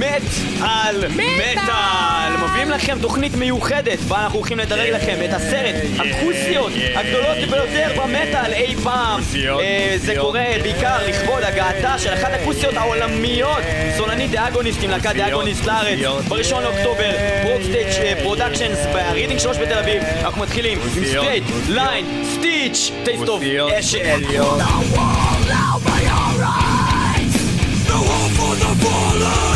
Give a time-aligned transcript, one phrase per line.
[0.00, 0.22] מת
[0.62, 2.36] על מטאל!
[2.44, 8.52] מביאים לכם תוכנית מיוחדת, בה אנחנו הולכים לדרג לכם את עשרת הכוסיות הגדולות ביותר במטאל
[8.52, 9.20] אי פעם.
[9.60, 13.62] אה, זה קורה בעיקר לכבוד הגעתה של אחת הכוסיות העולמיות,
[13.96, 17.10] סולנית The Agonist עם להקת The Agonist לארץ, בראשון לאוקטובר,
[17.42, 23.42] ProgStage Productions ברידינג 3 בתל אביב, אנחנו מתחילים עם Straight Line Stitch, Taste of
[23.78, 24.20] Ashes.
[27.90, 29.49] The war!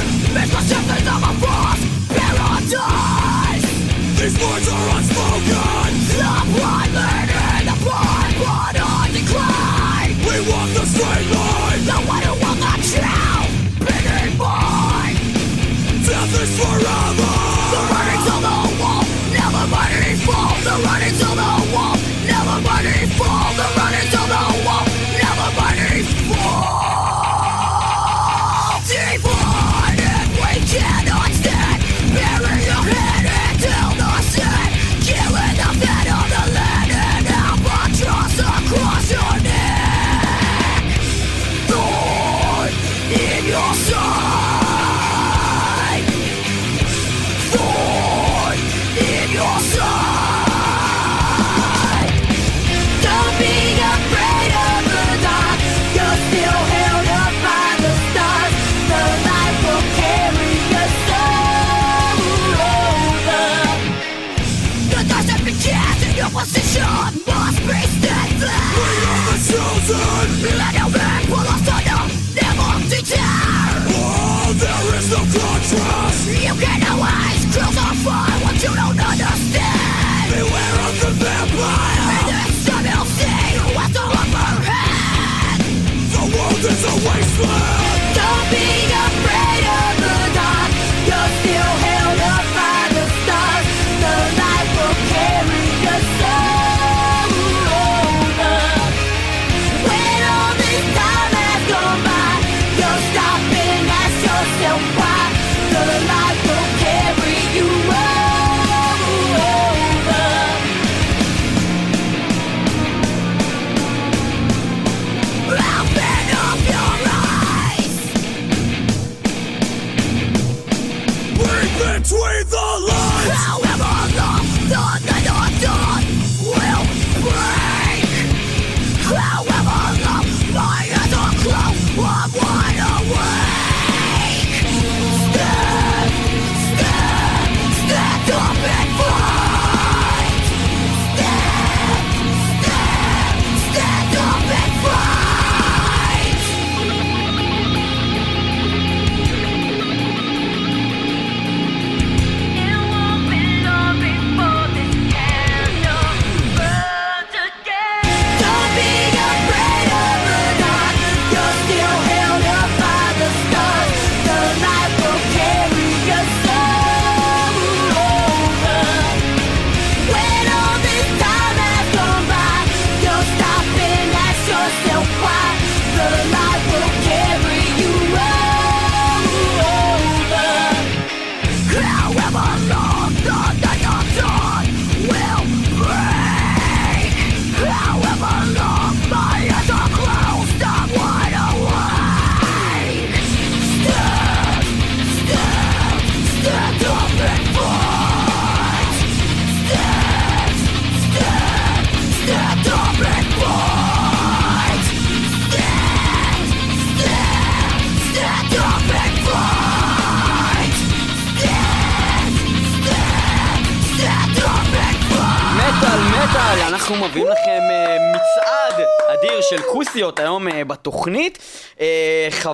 [4.34, 6.00] These words are unspoken.
[6.00, 7.13] Stop what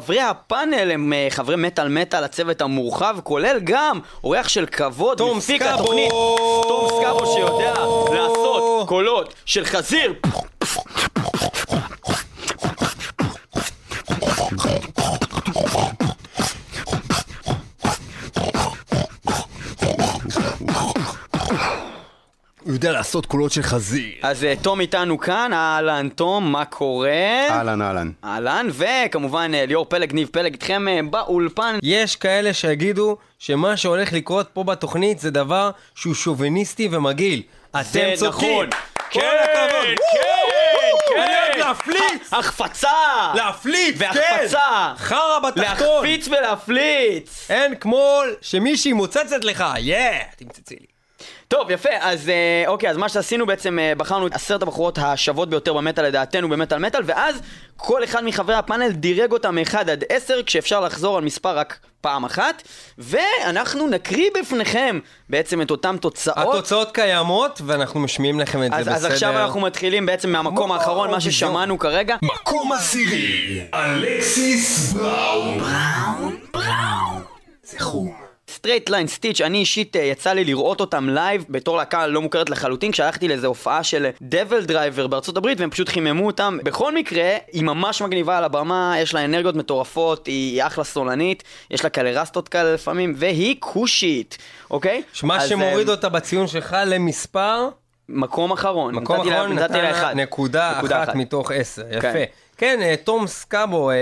[0.00, 5.62] חברי הפאנל הם אה, חברי מטאל מטאל, הצוות המורחב, כולל גם אורח של כבוד, מפיק
[5.62, 6.11] התוכנית,
[6.62, 7.75] תום סקאבו שיודע
[8.14, 10.14] לעשות קולות של חזיר.
[22.70, 24.12] הוא יודע לעשות קולות של חזיר.
[24.22, 27.49] אז אה, תום איתנו כאן, אהלן תום, מה קורה?
[27.50, 28.11] אהלן, אהלן.
[28.25, 31.78] אהלן, וכמובן אה, ליאור פלג, ניב פלג איתכם אה, באולפן.
[31.82, 37.43] יש כאלה שיגידו שמה שהולך לקרות פה בתוכנית זה דבר שהוא שוביניסטי ומגעיל.
[37.70, 38.17] אתם צודקים.
[38.17, 38.67] זה נכון.
[39.11, 39.20] כן,
[39.55, 39.94] כן, כן.
[41.14, 41.58] כן.
[41.58, 42.32] להפליץ!
[42.32, 42.88] החפצה!
[43.34, 44.05] להפליץ, כן!
[44.05, 44.94] והחפצה!
[44.96, 45.87] חרא בתחתון!
[45.87, 47.50] להחפיץ ולהפליץ!
[47.50, 49.99] אין כמו שמישהי מוצצת לך, יא!
[50.37, 50.89] תמצצי לי.
[51.50, 55.50] טוב, יפה, אז אה, אוקיי, אז מה שעשינו בעצם, אה, בחרנו את עשרת הבחורות השוות
[55.50, 57.41] ביותר במטאל לדעתנו במטאל מטאל, ואז
[57.76, 62.25] כל אחד מחברי הפאנל דירג אותם מ-1 עד 10, כשאפשר לחזור על מספר רק פעם
[62.25, 62.62] אחת,
[62.99, 64.99] ואנחנו נקריא בפניכם
[65.29, 66.55] בעצם את אותם תוצאות.
[66.55, 68.97] התוצאות קיימות, ואנחנו משמיעים לכם את זה אז, בסדר.
[68.97, 71.20] אז עכשיו אנחנו מתחילים בעצם מהמקום מה, האחרון, מה.
[71.20, 72.17] ששמענו כרגע.
[72.23, 75.61] מקום עשירי, אלכסיס בראון.
[77.64, 78.19] זכרו.
[78.61, 82.51] Straight Line Stitch, אני אישית אה, יצא לי לראות אותם live בתור להקה לא מוכרת
[82.51, 86.59] לחלוטין כשהלכתי לאיזו הופעה של DevilDriver בארצות הברית והם פשוט חיממו אותם.
[86.65, 91.85] בכל מקרה, היא ממש מגניבה על הבמה, יש לה אנרגיות מטורפות, היא אחלה סולנית, יש
[91.85, 94.39] לה כאלה רסטות כאלה לפעמים, והיא כושית,
[94.71, 95.03] אוקיי?
[95.23, 97.69] מה אז, שמוריד אה, אותה בציון שלך למספר,
[98.09, 98.95] מקום אחרון.
[98.95, 100.15] מקום אחרון נתתי לה נתן אחד.
[100.17, 102.09] נקודה אחת מתוך עשר, יפה.
[102.57, 103.97] כן, אה, תום סקאבו, אה,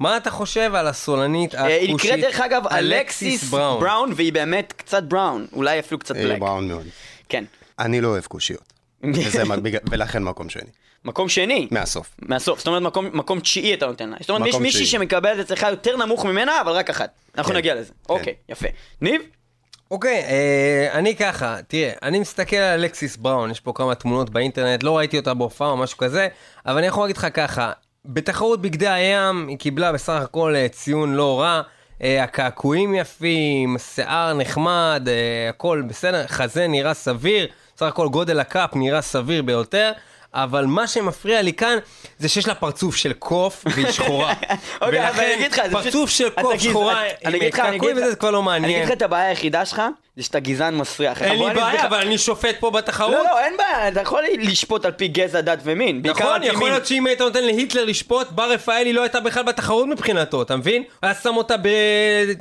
[0.00, 4.72] מה אתה חושב על הסולנית אה, היא הכושית נקראת דרך אגב אלכסיס בראון, והיא באמת
[4.76, 6.38] קצת בראון, אולי אפילו קצת היא בלק.
[6.38, 6.86] בראון מאוד.
[7.28, 7.44] כן.
[7.78, 8.72] אני לא אוהב קושיות.
[9.14, 10.70] וזה מה- בגלל- ולכן מקום שני.
[11.04, 11.68] מקום שני.
[11.70, 12.10] מהסוף.
[12.18, 14.16] מהסוף, זאת אומרת מקום, מקום תשיעי אתה נותן לה.
[14.20, 14.86] זאת אומרת, יש מישהי.
[14.86, 17.10] שמקבלת אצלך יותר נמוך ממנה, אבל רק אחת.
[17.38, 17.56] אנחנו כן.
[17.58, 17.92] נגיע לזה.
[18.08, 18.66] אוקיי, יפה.
[19.00, 19.22] ניב?
[19.90, 24.82] אוקיי, אה, אני ככה, תראה, אני מסתכל על אלכסיס בראון, יש פה כמה תמונות באינטרנט,
[24.82, 26.28] לא ראיתי אותה בהופעה או משהו כזה,
[26.66, 27.72] אבל אני יכול להגיד לך ככה,
[28.04, 31.62] בתחרות בגדי הים היא קיבלה בסך הכל אה, ציון לא רע,
[32.02, 38.76] אה, הקעקועים יפים, שיער נחמד, אה, הכל בסדר, חזה נראה סביר, בסך הכל גודל הקאפ
[38.76, 39.92] נראה סביר ביותר.
[40.34, 41.78] אבל מה שמפריע לי כאן
[42.18, 44.34] זה שיש לה פרצוף של קוף והיא שחורה.
[44.82, 47.60] אוקיי, אבל אני אגיד לך, זה פשוט- פרצוף של קוף שחורה אני עם אגיד לך,
[47.60, 48.70] אני קעקועים אגיד וזה לך- כבר לא אני מעניין.
[48.76, 49.82] אגיד לך את הבעיה היחידה שלך,
[50.16, 51.22] זה שאתה גזען מסריח.
[51.22, 53.12] אין בוא לי אני בעיה, אבל אני שופט פה בתחרות.
[53.12, 56.02] לא, לא, אין בעיה, אתה יכול לשפוט על פי גזע, דת ומין.
[56.04, 56.70] נכון, יכול.
[56.70, 60.82] להיות שאם היית נותן להיטלר לשפוט, בר רפאלי לא הייתה בכלל בתחרות מבחינתו, אתה מבין?
[60.82, 62.34] הוא היה שם אותה באיזה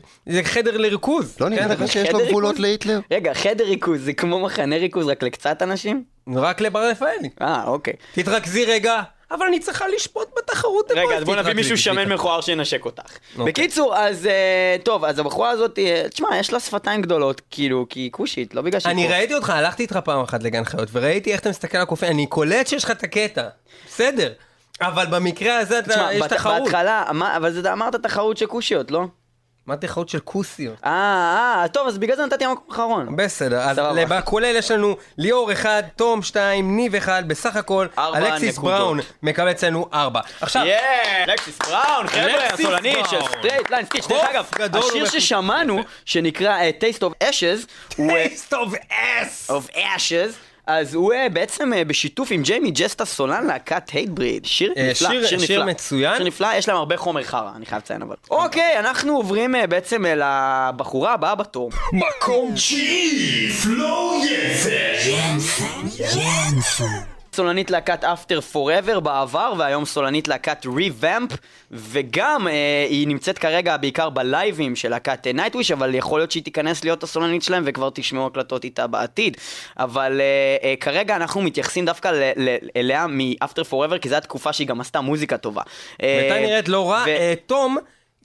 [0.43, 1.35] חדר לריכוז.
[1.41, 1.83] לא נראה כן?
[1.83, 2.59] לך שיש לו גבולות?
[2.59, 2.99] להיטלר?
[3.11, 6.03] רגע, חדר ריכוז זה כמו מחנה ריכוז רק לקצת אנשים?
[6.35, 7.29] רק לבר רפאלי.
[7.41, 7.93] אה, אוקיי.
[8.13, 10.91] תתרכזי רגע, אבל אני צריכה לשפוט בתחרות.
[10.91, 11.15] רגע?
[11.17, 12.13] אז בוא נביא מישהו שמן.
[12.13, 13.03] מכוער שינשק אותך.
[13.37, 13.45] אוקיי.
[13.45, 17.99] בקיצור, אז אה, טוב, אז הבחורה הזאת, אה, תשמע, יש לה שפתיים גדולות, כאילו, כי
[17.99, 19.07] היא כושית, לא בגלל שהיא אני.
[19.07, 22.25] ראיתי אותך, הלכתי איתך פעם אחת לגן חיות, וראיתי איך אתה מסתכל על הקופי, אני
[22.27, 23.43] קולט שיש לך את הקטע.
[23.87, 24.31] בסדר.
[24.81, 26.63] אבל במקרה הזה תשמע, יש תחרות.
[26.63, 29.05] בהתחלה, מה- אבל אמרת תחרות של כושיות, לא?
[29.69, 30.75] מה תחרות של כוסיות?
[30.85, 30.91] אה,
[31.61, 33.15] אה, טוב, אז בגלל זה נתתי מקום אחרון.
[33.15, 33.79] בסדר, אז.
[34.09, 38.57] בכולל יש לנו ליאור 1, תום 2, ניב 1, בסך הכל אלכסיס.
[38.57, 40.21] בראון מקבל אצלנו 4.
[40.41, 43.17] עכשיו, יאה, אלכסיס בראון, חבר'ה, אלכסיס הסולנית של.
[43.39, 44.07] Straight Line Stitch.
[44.07, 45.05] דרך אגב, השיר.
[45.05, 47.99] ששמענו, שנקרא אה, Taste of Ashes.
[47.99, 48.25] אה,
[49.21, 49.51] אס!
[49.51, 54.45] of Ashes, אז הוא אה, בעצם אה, בשיתוף עם ג'יימי ג'סטה סולן להקת Hatebreed.
[54.45, 55.71] שיר אה, נפלא, שיר- שיר שיר נפלא.
[55.71, 56.15] מצוין.
[56.17, 58.15] שיר נפלא, יש להם הרבה חומר חרא, אני חייב לציין אבל.
[58.31, 61.71] אוקיי, אנחנו עוברים בעצם אל הבחורה הבאה בתור.
[61.93, 64.21] מקום תשיעי, פלור
[65.05, 66.85] ינסן.
[67.39, 71.33] סולנית להקת After Forever בעבר, והיום סולנית להקת Revamp,
[71.71, 76.43] וגם אה, היא נמצאת כרגע בעיקר בלייבים של להקת אה, Nightwish, אבל יכול להיות שהיא
[76.43, 79.37] תיכנס להיות הסולנית שלהם וכבר תשמעו הקלטות איתה בעתיד.
[79.77, 84.53] אבל אה, אה, כרגע אנחנו מתייחסים דווקא ל- ל- אליה מ-After Forever, כי זו התקופה
[84.53, 85.61] שהיא גם עשתה מוזיקה טובה.
[86.03, 87.03] אה, ואתה נראית לא רע.
[87.05, 87.77] ו- אה, תום,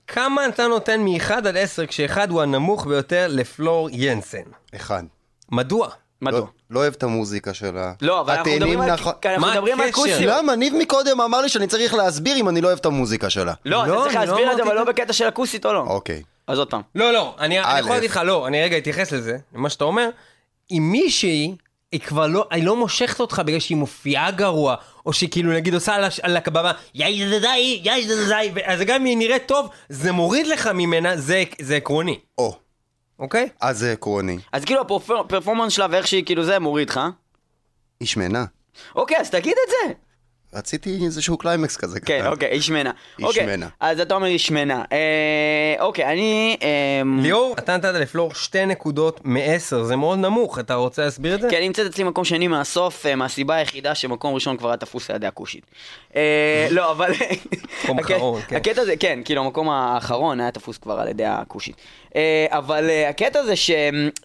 [0.06, 4.43] כמה אתה נותן מ-1 עד 10 כשאחד הוא הנמוך ביותר לפלור ינסן?
[4.74, 5.03] אחד.
[5.53, 5.89] מדוע?
[6.24, 6.40] מדוע?
[6.40, 7.93] לא- לא אוהב את המוזיקה שלה.
[8.02, 9.88] לא, אבל אנחנו מדברים על- אנחנו מדברים על.
[10.26, 10.56] למה?
[10.56, 13.52] ניב מקודם אמר לי שאני צריך להסביר אם אני לא אוהב את המוזיקה שלה.
[13.64, 15.72] לא, לא, אתה צריך אני לא להסביר את זה, אבל לא בקטע של הכוסית או
[15.72, 15.81] לא.
[15.81, 16.22] אוקיי.
[16.46, 16.81] אז עוד פעם.
[16.94, 17.54] לא, לא, אני.
[17.56, 20.08] יכול להגיד לך, לא, אני רגע אתייחס לזה, למה שאתה אומר.
[20.70, 21.54] אם מישהי,
[21.93, 24.74] היא כבר לא, היא לא מושכת אותך בגלל שהיא מופיעה גרוע,
[25.06, 28.94] או שהיא כאילו נגיד עושה על הש- על הקבבה, יאי זדזאי, יאי זדזאי, אז גם
[29.00, 32.56] אם היא נראית טוב, זה מוריד לך ממנה, זה זה עקרוני, או,
[33.19, 33.49] אוקיי?
[33.61, 34.39] אז זה עקרוני.
[34.53, 37.01] אז כאילו הפרפורמנס שלה ואיך שהיא כאילו זה מוריד לך.
[38.01, 38.44] היא שמנה.
[38.94, 39.94] אוקיי, אז תגיד את זה.
[40.55, 42.01] רציתי איזשהו קליימקס כזה.
[42.01, 42.31] כן, קטן.
[42.31, 42.91] אוקיי, היא שמנה.
[43.19, 43.69] היא אוקיי, שמנה.
[43.81, 44.85] אז אתה אומר היא שמנה.
[44.93, 46.56] אה, אוקיי, אני...
[46.63, 51.41] אה, ליאור, אתה נתת לפלור שתי נקודות מעשר, זה מאוד נמוך, אתה רוצה להסביר את
[51.41, 51.49] זה?
[51.51, 55.11] כי אני נמצאת אצלי מקום שני מהסוף, אה, מהסיבה היחידה שמקום ראשון כבר היה תפוס
[55.11, 55.67] על ידי הכושית.
[56.17, 57.13] אה, לא, אבל...
[57.85, 58.56] מקום אחרון, כן.
[58.56, 61.77] הקטע זה, כן, כאילו המקום האחרון היה תפוס כבר על ידי הכושית.
[62.17, 63.71] אה, אבל אה, הקטע זה ש...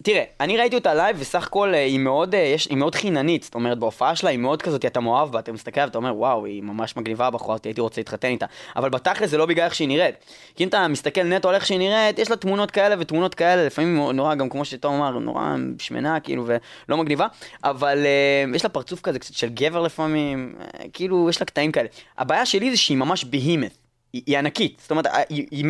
[0.02, 3.54] תראה, אני ראיתי אותה live, וסך הכל אה, היא מאוד, יש- היא מאוד חיננית, זאת
[3.54, 6.62] אומרת, בהופעה שלה היא מאוד כזאת, אתה מאוהב בה, אתה מסתכל ואתה אומר, וואו, היא
[6.62, 8.46] ממש מגניבה הבחורה, הייתי רוצה להתחתן איתה.
[8.76, 10.14] אבל בתכל'ס זה לא בגלל איך שהיא נראית.
[10.56, 13.66] כי אם אתה מסתכל נטו על איך שהיא נראית, יש לה תמונות כאלה ותמונות כאלה,
[13.66, 16.44] לפעמים נורא, גם כמו שתום אמר, נורא שמנה, כאילו,
[16.88, 17.26] ולא מגניבה.
[17.64, 18.06] אבל
[18.54, 20.54] יש לה פרצוף כזה קצת של גבר לפעמים,
[20.92, 21.88] כאילו, יש לה קטעים כאלה.
[22.18, 23.76] הבעיה שלי זה שהיא ממש behemoth.
[24.12, 25.64] היא, היא ענקית, זאת אומרת, היא היא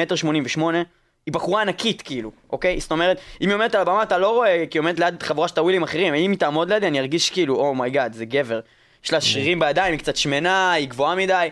[1.30, 2.80] היא בחורה ענקית כאילו, אוקיי?
[2.80, 5.48] זאת אומרת, אם היא עומדת על הבמה אתה לא רואה, כי היא עומדת ליד חבורה
[5.48, 8.60] של טאווילים אחרים, אם היא תעמוד לידי אני ארגיש כאילו, oh my god, זה גבר.
[9.04, 11.48] יש לה שרירים בידיים, היא קצת שמנה, היא גבוהה מדי.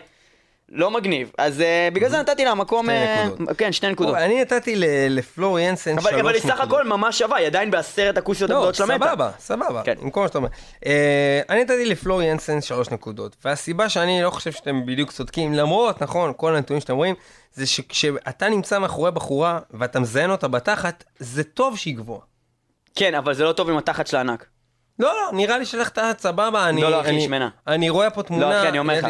[0.71, 1.31] לא מגניב.
[1.37, 2.85] אז אה, בגלל זה נתתי לה מקום...
[2.85, 3.57] שתי אה, נקודות.
[3.57, 4.15] כן, שתי נקודות.
[4.15, 4.75] אני נתתי
[5.09, 6.21] לפלור ינסן שלוש נקודות.
[6.21, 9.05] אבל היא סך הכל ממש שווה, היא עדיין בעשרת הכוסיות לא, הגדולות של המטה.
[9.05, 9.93] סבבה, סבבה, כן.
[10.01, 10.49] עם כל מה שאתה אומר.
[10.85, 16.01] אה, אני נתתי לפלור ינסן שלוש נקודות, והסיבה שאני לא חושב שאתם בדיוק צודקים, למרות,
[16.01, 17.15] נכון, כל הנתונים שאתם רואים,
[17.53, 22.21] זה שכשאתה נמצא מאחורי בחורה ואתה מזיין אותה בתחת, זה טוב שהיא גבוהה.
[22.95, 24.45] כן, אבל זה לא טוב עם התחת של הענק.
[24.99, 26.81] לא, לא, נראה לי שלך תחת סבבה, אני...
[26.81, 27.49] לא, לא, אחי, אני- שמנה.
[27.67, 28.49] אני רואה פה תמונה...
[28.49, 29.07] לא, אחי, אני אומר לך,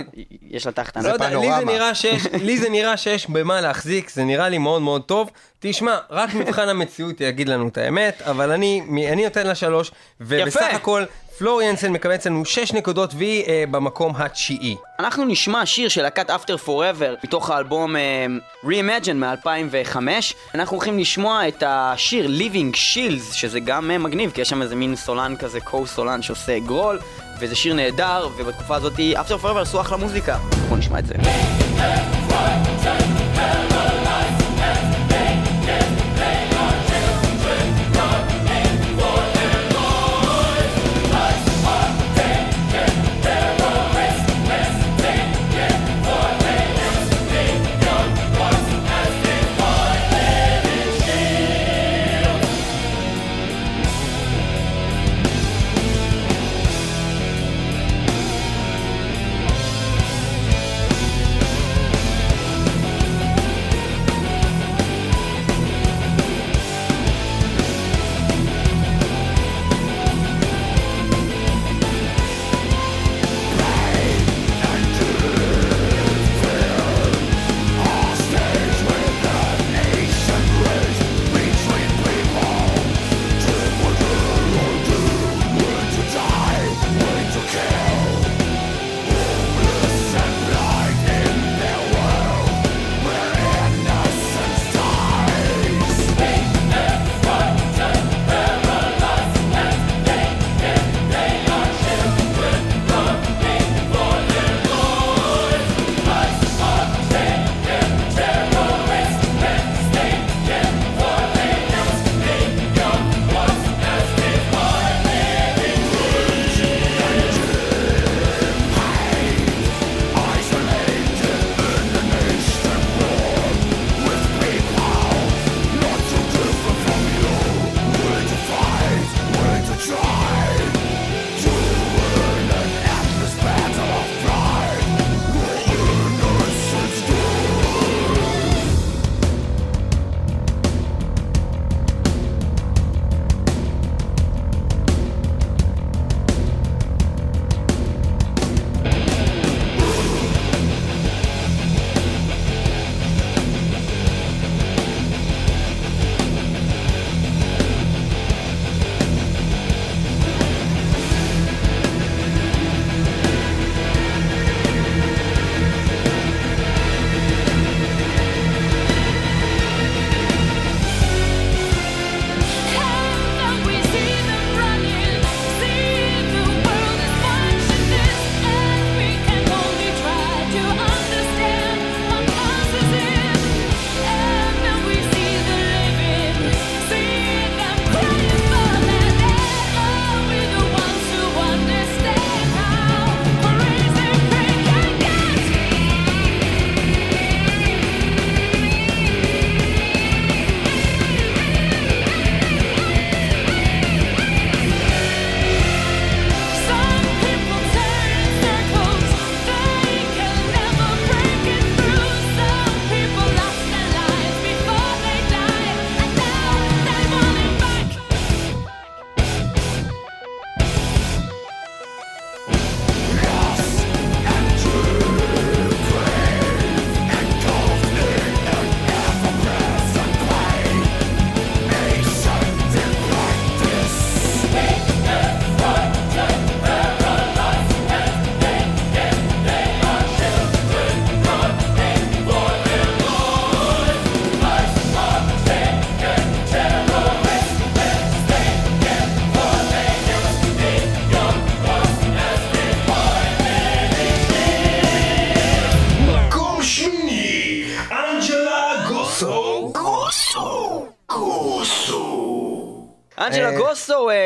[0.50, 1.14] יש לה תחת לא ענק.
[1.14, 1.72] יודע, לי זה פנורמה.
[1.74, 5.30] נראה שיש, לי זה נראה שיש במה להחזיק, זה נראה לי מאוד מאוד טוב.
[5.62, 10.62] תשמע, רק מבחן המציאות יגיד לנו את האמת, אבל אני, אני נותן לה שלוש, ובסך
[10.62, 10.76] יפה.
[10.76, 11.04] הכל
[11.38, 14.76] פלור ינסן מקבל אצלנו שש נקודות והיא אה, במקום התשיעי.
[15.00, 19.98] אנחנו נשמע שיר של להקת After Forever מתוך האלבום uh, Reimagine מ-2005.
[20.56, 24.76] אנחנו הולכים לשמוע את השיר Living Shields, שזה גם uh, מגניב, כי יש שם איזה
[24.76, 27.00] מין סולן כזה, קו-סולן שעושה גרול,
[27.40, 30.38] וזה שיר נהדר, ובתקופה הזאת After Forever עשו אחלה מוזיקה.
[30.68, 31.16] בואו נשמע את זה.
[32.80, 32.98] אנג'לה
[33.38, 33.99] אה,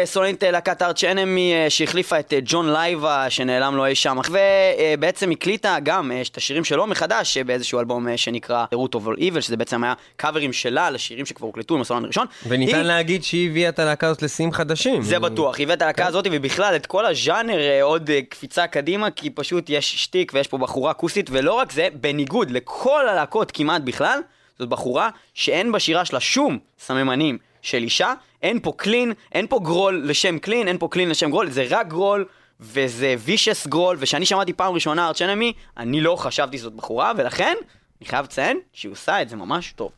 [0.05, 4.17] סולנית אה, להקת ארץ' אנמי, אה, שהחליפה את אה, ג'ון לייבה, שנעלם לו אי שם,
[4.29, 9.57] ובעצם הקליטה גם את השירים שלו מחדש באיזשהו אלבום שנקרא root of all evil, שזה
[9.57, 12.27] בעצם היה קאברים שלה לשירים שכבר הוקלטו עם הסולן הראשון.
[12.47, 15.01] וניתן היא- להגיד שהיא הביאה את הלהקה הזאת לשיאים חדשים.
[15.01, 19.29] זה בטוח, היא הבאת את הלהקה הזאת ובכלל את כל הז'אנר עוד קפיצה קדימה כי
[19.29, 24.19] פשוט יש שטיק ויש פה בחורה כוסית ולא רק זה, בניגוד לכל הלהקות כמעט בכלל,
[24.59, 30.03] זאת בחורה שאין בשירה שלה שום סממנים של אישה, אין פה clean, אין פה growl
[30.05, 32.25] לשם clean, אין פה clean לשם growl, זה רק growl
[32.59, 37.55] וזה vicious growl וכשאני שמעתי פעם ראשונה Arch Enemy, אני לא חשבתי שזאת בחורה ולכן
[38.01, 39.91] אני חייב לציין שהיא עושה את זה ממש טוב.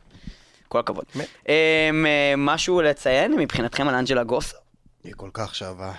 [0.68, 1.04] כל הכבוד.
[1.14, 4.56] אמ, אה, משהו לציין מבחינתכם על אנג'לה גוסו?
[5.04, 5.92] היא כל כך שווה.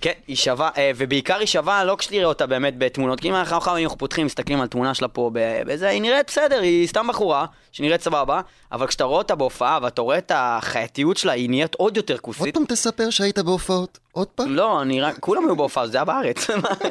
[0.00, 3.56] כן, היא שווה, אה, ובעיקר היא שווה לא כשתראה אותה באמת בתמונות, כי אם אנחנו
[3.56, 7.46] אנחנו פותחים, מסתכלים על תמונה שלה פה ב- בזה, היא נראית בסדר, היא סתם בחורה,
[7.72, 8.40] שנראית סבבה,
[8.72, 12.20] אבל כשאתה רואה אותה בהופעה ואתה רואה את החייתיות שלה, היא נהיית עוד יותר עוד
[12.20, 12.54] כוסית.
[12.54, 13.98] פעם תספר שהיית בהופעות.
[14.12, 14.54] עוד פעם.
[14.54, 16.50] לא, אני רק, כולם היו בהופעה, זה היה בארץ.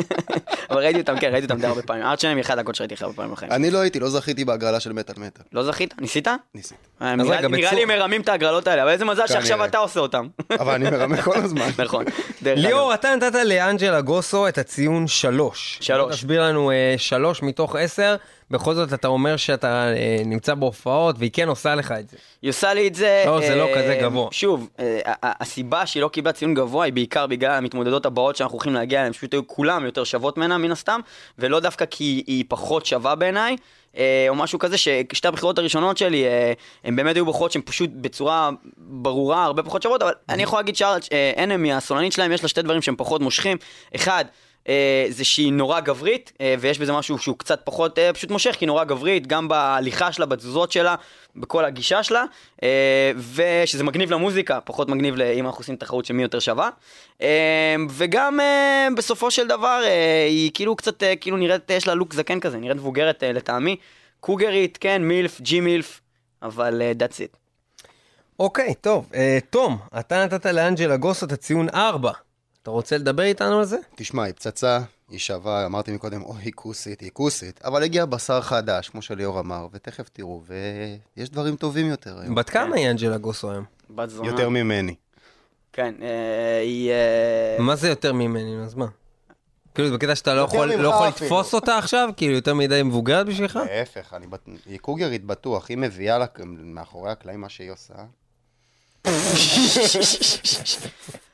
[0.70, 2.04] אבל ראיתי אותם, כן, ראיתי אותם די הרבה פעמים.
[2.04, 3.52] ארט שלהם היא אחת הדקות שראיתי הרבה פעמים בחיים.
[3.52, 5.44] אני לא הייתי, לא זכיתי בהגרלה של מטאל מטאל.
[5.54, 5.94] לא זכית?
[6.02, 6.28] ניסית?
[6.56, 6.76] ניסיתי.
[7.02, 9.66] אה, נראה לי- מרמים את ההגרלות האלה, אבל איזה מזל שעכשיו.
[9.66, 10.28] אתה עושה אותם.
[10.60, 11.70] אבל אני מרמה כל הזמן.
[11.86, 12.06] נכון.
[12.42, 15.78] ליאור, אתה נתת לאנג'לה גוסו את הציון שלוש.
[15.82, 16.00] שלוש.
[16.08, 18.16] בוא תסביר לנו אה, שלוש מתוך עשר.
[18.52, 22.18] בכל זאת אתה אומר שאתה אה, נמצא בהופעות והיא כן עושה לך את זה.
[22.42, 23.24] היא עושה לי את זה...
[23.26, 24.28] לא, זה לא אה, כזה גבוה.
[24.32, 28.74] שוב, אה, הסיבה שהיא לא קיבלה ציון גבוה היא בעיקר בגלל המתמודדות הבאות שאנחנו הולכים
[28.74, 31.00] להגיע אליהן, פשוט היו כולם יותר שוות ממנה מן הסתם,
[31.40, 33.56] ולא דווקא כי היא פחות שווה בעיניי.
[33.98, 37.90] אה, או משהו כזה ששתי הבחירות הראשונות שלי אה, הן באמת היו בוחרות שהן פשוט
[37.94, 42.62] בצורה ברורה הרבה פחות שוות אבל אני יכול להגיד שאנמי הסולנית שלהם יש לה שתי
[42.62, 43.58] דברים שהם פחות מושכים
[43.96, 44.45] אחד אה,
[45.10, 48.66] זה שהיא נורא גברית, אה, ויש בזה משהו שהוא קצת פחות אה, פשוט מושך, כי
[48.66, 50.96] היא נורא גברית, גם בהליכה שלה, בתזוזות שלה,
[51.36, 52.24] בכל הגישה שלה,
[52.64, 56.70] אה, ושזה מגניב למוזיקה, פחות מגניב אם אנחנו עושים תחרות של מי יותר שווה.
[57.22, 61.94] אה, וגם אה, בסופו של דבר, אה, היא כאילו קצת, אה, כאילו נראית, יש לה
[61.94, 63.76] לוק זקן כזה, נראית מבוגרת אה, לטעמי.
[64.20, 66.02] קוגרית, כן, מילף, ג'י מילף,
[66.42, 67.38] אבל אה, that's it.
[68.40, 69.10] אוקיי, טוב.
[69.16, 72.12] אה, תום, אתה נתת לאנג'לה גוסו את הציון ארבע.
[72.66, 73.78] אתה רוצה לדבר איתנו על זה?
[73.96, 78.42] תשמע, היא פצצה, היא שווה, אמרתי מקודם, אוי, היא כוסית, היא כוסית, אבל הגיע בשר
[78.42, 80.44] חדש, כמו שליאור אמר, ותכף תראו,
[81.18, 82.36] ויש דברים טובים יותר היום.
[82.36, 83.64] בת כמה היא אנג'לה גוסו היום?
[83.90, 84.28] בת זונה.
[84.28, 84.96] יותר ממני.
[85.74, 86.92] כן, אה, היא...
[86.92, 88.86] אה, מה זה יותר ממני, אז מה?
[89.76, 91.08] כאילו, בקטע שאתה לא יכול לא יכול.
[91.08, 92.10] לתפוס אותה עכשיו?
[92.18, 93.60] כאילו, יותר מדי מבוגרת בשבילך?
[93.72, 97.94] להפך, אני בט- היא קוגרית בטוח, היא מביאה לה מאחורי הקלעים מה שהיא עושה.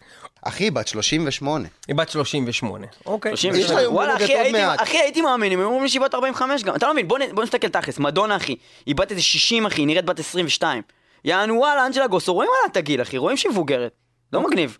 [0.41, 1.67] אחי, בת 38.
[1.87, 2.87] היא בת 38.
[3.05, 3.37] אוקיי.
[3.37, 3.65] 38.
[3.65, 4.81] יש לה יום וואלה, אחי, הייתי- מעט.
[4.83, 6.75] אחי, הייתי מאמין, הם אומרים לי שהיא בת 45 גם.
[6.75, 8.55] אתה לא מבין, בוא נסתכל תכלס, מדונה, אחי.
[8.85, 10.81] היא בת איזה 60, אחי, היא נראית בת 22.
[11.25, 13.91] יענו, וואלה, אנג'לה גוסו, רואים עליה את הגיל, אחי, רואים שהיא מבוגרת.
[14.33, 14.77] לא מגניב.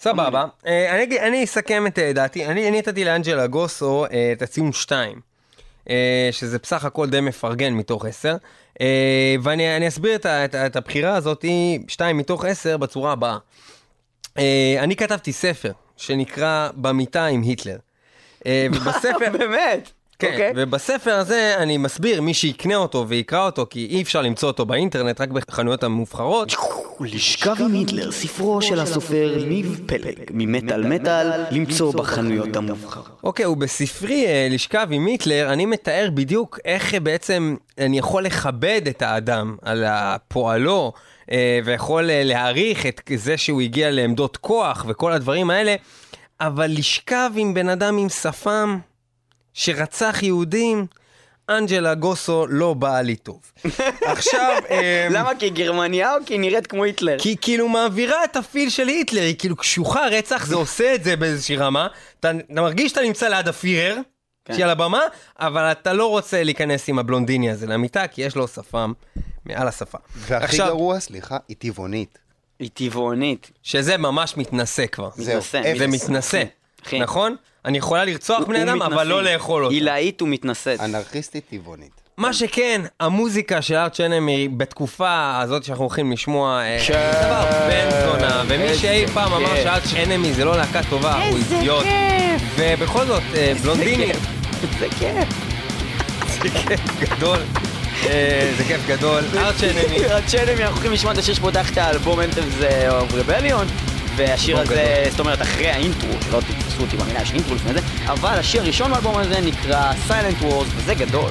[0.00, 0.44] סבבה.
[0.66, 2.46] אה, אני אסכם את אה, דעתי.
[2.46, 5.20] אני אני נתתי לאנג'לה גוסו אה, את הציון 2,
[5.90, 8.36] אה, שזה בסך הכל די מפרגן מתוך 10.
[8.80, 10.14] אה, ואני אני אסביר
[10.66, 11.44] את הבחירה הזאת,
[11.88, 13.36] 2 מתוך 10, בצורה הבאה.
[14.38, 17.76] אה, אני כתבתי ספר שנקרא במיטה עם היטלר.
[18.46, 19.28] אה, ובספר...
[19.38, 19.90] באמת.
[20.22, 20.52] כן, אוקיי.
[20.56, 25.20] ובספר הזה אני מסביר, מי שיקנה אותו ויקרא אותו, כי אי אפשר למצוא אותו באינטרנט,
[25.20, 26.52] רק בחנויות המובחרות.
[27.00, 33.20] לשכב עם היטלר, ספרו של הסופר ניב פלג, ממטאל מטאל, למצוא בחנויות המובחרות.
[33.24, 39.02] אוקיי, ובספרי אה, לשכב עם היטלר, אני מתאר בדיוק איך בעצם אני יכול לכבד את
[39.02, 39.84] האדם על
[40.28, 40.92] פועלו,
[41.64, 45.74] ויכול אה, להעריך את זה שהוא הגיע לעמדות כוח וכל הדברים האלה,
[46.40, 48.78] אבל לשכב עם בן אדם עם שפם
[49.54, 50.86] שרצח יהודים,
[51.48, 53.40] אנג'לה גוסו לא באה לי טוב.
[54.12, 54.58] עכשיו...
[54.70, 55.30] אה, למה?
[55.38, 57.18] כי היא גרמניה או כי היא נראית כמו היטלר?
[57.18, 61.04] כי היא כאילו מעבירה את הפיל של היטלר, היא כאילו קשוחה רצח, זה עושה את
[61.04, 61.86] זה באיזושהי רמה.
[62.20, 63.96] אתה מרגיש שאתה נמצא ליד הפירר,
[64.44, 64.54] כן.
[64.54, 65.00] שהיא על הבמה,
[65.40, 68.92] אבל אתה לא רוצה להיכנס עם הבלונדיני הזה למיטה, כי יש לו שפם
[69.46, 69.98] מעל השפה.
[70.16, 72.18] והכי עכשיו, גרוע, סליחה, היא טבעונית.
[72.58, 73.50] היא טבעונית.
[73.62, 75.10] שזה ממש מתנשא כבר.
[75.16, 75.78] זהו, מתנשא.
[75.78, 76.42] זה מתנשא,
[76.86, 77.00] אחי.
[77.00, 77.36] נכון?
[77.64, 79.08] אני יכולה לרצוח הוא- בני הוא אדם, אבל מתנשא.
[79.08, 79.74] לא לאכול אותם.
[79.74, 80.80] עילאית ומתנשאת.
[80.80, 81.90] אנרכיסטית טבעונית.
[82.16, 86.78] מה שכן, המוזיקה של ארט שנמי בתקופה הזאת שאנחנו הולכים לשמוע, אה.
[87.22, 89.56] דבר בן זונה, ומי שאי פעם אמר.
[89.56, 91.86] שארט שנמי זה לא להקה טובה, הוא אידיוט.
[92.56, 94.12] ובכל זאת, אה, בלונדיני,
[94.78, 95.28] זה כיף.
[96.42, 97.38] זה כיף גדול,
[98.06, 102.20] אה, זה כיף גדול, ארט שנמי, הצ'למי, אנחנו הולכים לשמוע את השיר שפותח את האלבום
[102.20, 102.54] אנטמס
[102.88, 103.66] אוף רבליון
[104.16, 108.38] והשיר הזה, זאת אומרת אחרי האינטרו, שלא תתפסו אותי במילה, יש אינטרו לפני זה אבל
[108.38, 111.30] השיר הראשון באלבום הזה נקרא Silent Wars וזה גדול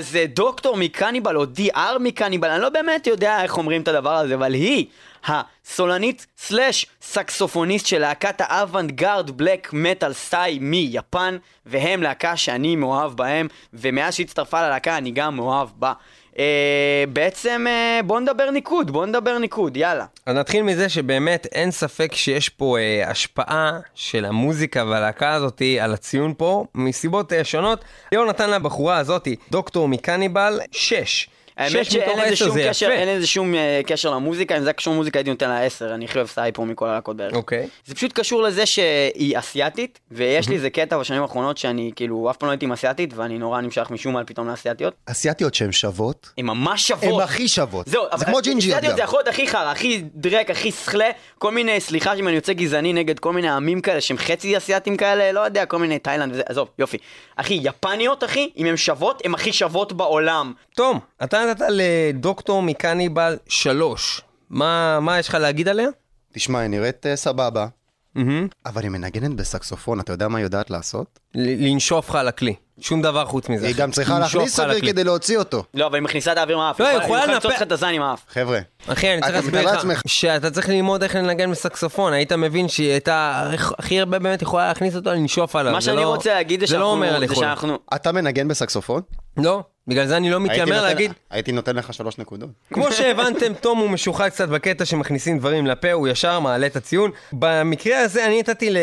[0.00, 4.16] אז אה, דוקטור Mikannibal או D.R Mikannibal, אני לא באמת יודע איך אומרים את הדבר
[4.16, 4.86] הזה, אבל היא
[5.24, 11.36] הסולנית slash סקסופוניסט של להקת האוונגרד black metal Sigh מיפן,
[11.66, 15.92] והם להקה שאני מאוהב בהם, ומאז שהצטרפה ללהקה אני גם מאוהב בה.
[16.38, 20.04] אה, בעצם אה, בוא נדבר ניקוד, בוא נדבר ניקוד, יאללה.
[20.26, 25.94] אז נתחיל מזה שבאמת אין ספק שיש פה אה, השפעה של המוזיקה והלהקה הזאתי על
[25.94, 27.84] הציון פה, מסיבות אה, שונות.
[28.12, 31.28] ליאור נתן לבחורה הזאתי, דוקטור מקניבל, 6.
[31.60, 34.94] האמת שאין לזה שום קשר, אין לזה שום אה, קשר למוזיקה, אם זה היה קשור
[34.94, 37.34] למוזיקה הייתי נותן לה 10, אני הכי אוהב סאי פה מכל הלהקות בערך.
[37.34, 37.68] אוקיי.
[37.86, 42.36] זה פשוט קשור לזה שהיא אסיאתית, ויש לי איזה קטע בשנים האחרונות שאני כאילו אף
[42.36, 44.94] פעם לא הייתי עם אסיאתית, ואני נורא נמשך משום מה פתאום לאסיאתיות.
[45.06, 47.22] אסיאתיות שהן שוות, הן ממש הן שוות.
[47.22, 47.86] הכי שוות.
[47.86, 48.96] זהו, זה כמו ג'ינג'יות אסיאתיות גם.
[48.96, 52.52] זה יכול להיות הכי חרא, הכי דרק, הכי סכלה, כל מיני, סליחה אם אני יוצא
[52.52, 56.32] גזעני נגד כל מיני עמים כאלה שהם חצי אסיאתים כאלה, לא יודע, כל מיני תאילנד
[56.32, 56.96] וזה, עזוב, יופי.
[57.36, 60.52] אחי, יפניות אחי, אם הן שוות, הן הכי שוות בעולם.
[60.74, 64.22] תום, אתה נתת לדוקטור מקניבל 3.
[64.50, 65.88] מה, מה יש לך להגיד עליה?
[66.32, 67.66] תשמע, היא נראית אה, סבבה,
[68.14, 68.48] מהמם.
[68.66, 71.20] אבל היא מנגנת בסקסופון, אתה יודע מה היא יודעת לעשות?
[71.34, 72.54] ל- לנשוף לך על הכלי.
[72.80, 73.66] שום דבר חוץ מזה.
[73.66, 73.74] היא.
[73.74, 74.80] גם צריכה להכניס אוויר.
[74.80, 75.64] כדי להוציא אותו.
[75.74, 76.80] לא, אבל היא מכניסה את האוויר מהאף.
[76.80, 78.22] לא, היא יכולה לנפח- לך את הזין עם האף.
[78.28, 80.02] חבר'ה, אחי, אני צריך אתה להסביר לך.
[80.06, 84.96] שאתה צריך ללמוד איך לנגן בסקסופון, היית מבין שהיא הייתה הכי הרבה באמת יכולה להכניס
[84.96, 85.72] אותו לנשוף עליו.
[85.72, 89.02] מה שאני לא- רוצה להגיד זה לא אומר שאנחנו, אתה מנגן בסקסופון?
[89.36, 91.12] לא, בגלל זה אני לא מתיימר להגיד.
[91.30, 92.48] הייתי נותן לך שלוש נקודות.
[92.74, 97.10] כמו שהבנתם, תום הוא משוחד קצת בקטע שמכניסים דברים לפה, הוא ישר מעלה את הציון.
[97.32, 98.76] במקרה הזה אני נתתי, ל...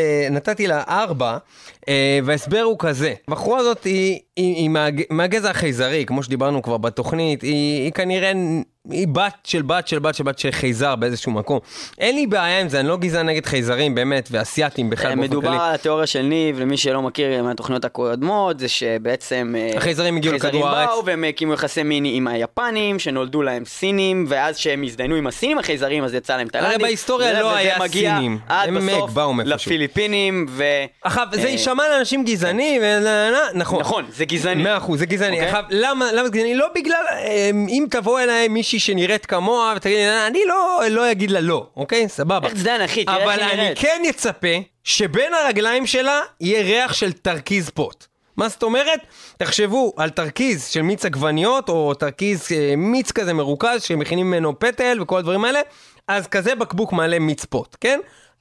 [2.37, 3.13] וההסבר הוא כזה.
[3.27, 5.03] הבחורה הזאת היא, היא, היא מהג...
[5.09, 8.31] מהגזע החייזרי, כמו שדיברנו כבר בתוכנית, היא, היא כנראה...
[8.91, 11.59] היא בת של בת של בת של בת של חייזר באיזשהו מקום.
[11.99, 15.47] אין לי בעיה עם זה, אני לא גזען נגד חייזרים באמת, ואסייתים בכלל באופן מדובר
[15.47, 15.61] כללי.
[15.61, 19.55] על התיאוריה של ניב, למי שלא מכיר מהתוכניות הקודמות, זה שבעצם...
[19.57, 20.89] אה, החייזרים הגיעו לכדור הארץ.
[20.89, 25.57] באו והם הקימו יחסי מין עם היפנים, שנולדו להם סינים, ואז שהם הזדיינו עם הסינים
[25.59, 26.79] החייזרים, אז יצא להם תאילנדים.
[26.81, 28.39] בהיסטוריה וזה- לא היה מגיע סינים.
[28.47, 29.11] עד בסוף.
[29.45, 30.63] לפיליפינים, ו...
[31.03, 32.99] עכשיו, זה אה, יישמע לאנשים גזעני, ו...
[33.53, 33.79] נכון.
[33.79, 34.63] נכון, זה גזעני.
[34.63, 35.45] מאה אחוז, זה גזעני.
[35.45, 35.61] אוקיי?
[35.69, 36.55] למה למה זה גזעני?
[36.55, 41.31] לא בגלל, אה, אם תבוא אליי מישהי שנראית כמוה, ותגיד לי, אני לא לא אגיד
[41.31, 42.09] לה לא, אוקיי?
[42.09, 42.47] סבבה.
[42.47, 43.05] איך תזדיין, אחי?
[43.05, 43.77] תראה איך אבל היא אני נראית.
[43.79, 44.47] כן אצפה
[44.83, 48.05] שבין הרגליים שלה יהיה ריח של תרכיז פוט.
[48.37, 48.99] מה זאת אומרת?
[49.37, 54.97] תחשבו על תרכיז של מיץ עגבניות, או תרכיז אה, מיץ כזה מרוכז, שמכינים ממנו פטל
[55.01, 55.59] וכל הדברים האלה,
[56.07, 57.99] אז כזה בקבוק מלא מיץ פוט, כן?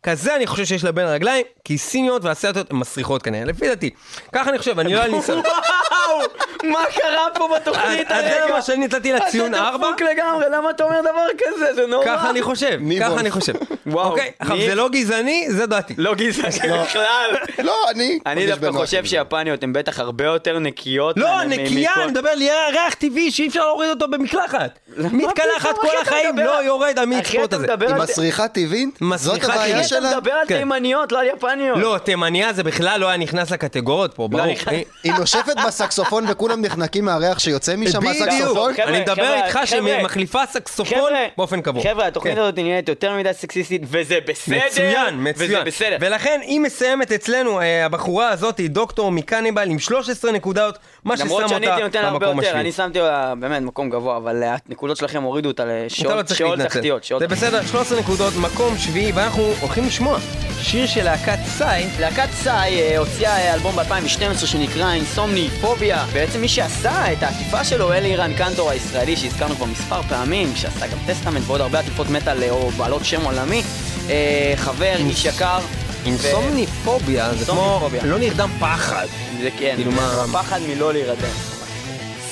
[0.09, 3.90] כזה אני חושב שיש לה בין הרגליים, כי סיניות ואסייתיות הן מסריחות כנראה, לפי דעתי.
[4.33, 5.38] ככה אני חושב, אני לא על ניסיון.
[5.38, 6.27] וואו!
[6.64, 8.55] מה קרה פה בתוכנית אז זה הרגע?
[8.55, 9.88] מה שאני נתתי לה ציון אתה 4.
[9.88, 11.75] דפוק לגמרי, למה אתה אומר דבר כזה?
[11.75, 12.05] זה נורא.
[12.05, 13.21] ככה אני חושב, ככה.
[13.21, 13.53] אני חושב.
[13.87, 15.95] וואו, אוקיי, עכשיו זה לא גזעני, זה דעתי.
[15.99, 16.49] לא גזעני
[16.83, 17.31] בכלל.
[17.59, 18.19] לא, אני...
[18.27, 19.05] אני דווקא חושב.
[19.05, 21.16] שיפניות הן בטח הרבה יותר נקיות.
[21.19, 24.79] לא, נקייה, אני מדבר לי ריח טבעי שאי אפשר להוריד אותו במקלחת.
[24.97, 27.66] מתקלחת כל אתה החיים, לא יורד אתה הזה.
[27.81, 28.88] היא על- מסריחה טבעית?
[28.92, 29.77] זאת מסריחה הבעיה.
[30.01, 30.09] שלה?
[30.11, 30.59] אתה מדבר על כן.
[30.59, 31.79] תימניות, לא על יפניות.
[31.79, 34.47] לא, תימניה זה בכלל לא היה נכנס לקטגוריות פה, ברור.
[34.47, 34.75] נכנס.
[35.05, 38.73] היא- נושפת בסקסופון וכולם נחנקים מהריח שיוצא משם מהסקסופון?
[38.87, 40.03] אני מדבר איתך שהיא חבר'ה.
[40.03, 41.83] מחליפה סקסופון באופן קבוע.
[41.83, 42.41] חבר'ה, התוכנית כן.
[42.41, 44.57] הזאת נהיית יותר מדי סקסיסטית, וזה בסדר.
[44.67, 45.65] מצוין, וזה מצוין.
[45.65, 45.97] בסדר.
[46.01, 51.43] ולכן היא מסיימת אצלנו, אה, הבחורה הזאת, דוקטור מקניבל עם 13 נקודות, מה ששם למרות
[51.43, 52.61] אותה שאני הייתי נותן לה הרבה במקום יותר, השביעי.
[52.63, 56.25] אני שמתי לה באמת מקום גבוה, אבל אה, הנקודות שלכם הורידו אותה לא לשעות
[56.59, 56.69] להתנצל.
[56.69, 57.03] תחתיות.
[57.21, 57.29] זה.
[57.29, 60.18] בסדר, 13 נקודות, מקום שביעי, ואנחנו הולכים לשמוע
[60.62, 61.87] שיר של להקת סאי.
[62.01, 66.05] להקת סאי אה, הוציאה אה, אלבום ב-2012 שנקרא אינסומני פוביה.
[66.12, 70.87] בעצם מי שעשה את העטיפה שלו הוא אלירן קנטור הישראלי שהזכרנו כבר מספר פעמים, שעשה
[70.87, 73.62] גם טסטמנט ועוד הרבה עטיפות מטאל אה, או בעלות שם עולמי.
[74.11, 75.59] אה, חבר, איש יקר.
[76.07, 77.81] אינסומניפוביה, זה כמו.
[78.05, 79.07] לא נרדם פחד.
[79.42, 81.35] זה כן, כאילו מה- הפחד מלא להירדם.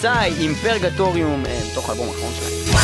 [0.00, 2.74] סאי עם פרגטוריום, אה, מתוך האלבום האחרון שלהם.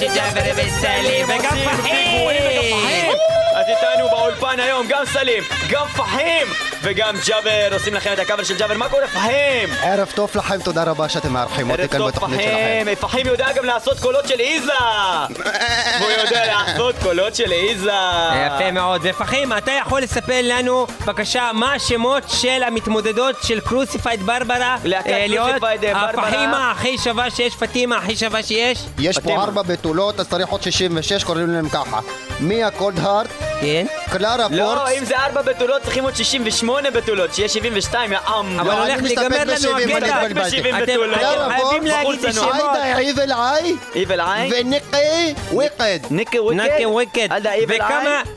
[0.00, 2.07] ג'אבר, הקאבר של ג'אבר
[4.78, 6.46] היום גם סלים, גם פחים
[6.82, 8.76] וגם ג'אבר עושים לכם את הקאבר של ג'אבר.
[8.76, 9.68] מה קורה פחים?
[9.82, 12.84] ערב טוב לכם, תודה רבה שאתם מארחים אותי ערב כאן טוב בתוכנית שלכם.
[12.84, 14.72] פחים, פחים יודע גם לעשות קולות של איזה!
[16.00, 17.92] הוא יודע לעשות קולות של איזה!
[18.46, 19.00] יפה מאוד.
[19.04, 24.76] ופחים, אתה יכול לספר לנו, בבקשה, מה השמות של המתמודדות של Crucified Barbara?
[24.84, 25.62] להקת אה, להיות.
[25.94, 28.78] הפחימה הכי שווה שיש, פטימה הכי שווה שיש?
[28.98, 29.18] יש.
[29.18, 32.00] פה ארבע בתולות, אז צריך עוד 66, קוראים להם ככה.
[32.40, 33.28] מיה קולדהארט,
[33.60, 33.86] כן.
[34.10, 38.60] קלרה לא, פורקס, אם זה ארבע בתולות צריכים עוד 68 בתולות, שיהיה 72, יא עם.
[38.60, 39.76] אבל לא, הולך להיגמר לנו ב-70, הקטע.
[39.76, 40.62] אני רק התבלבלתי.
[40.62, 40.92] ב-70 אתם
[41.48, 42.24] חייבים פורקס, להגיד את.
[42.24, 42.54] השמות.
[42.82, 44.52] עאידה עיבל עי, איבל עין?
[44.52, 44.96] וניקי
[45.52, 45.98] וויקד.
[46.10, 47.28] ניקי וויקד.
[47.30, 47.74] עדה איבל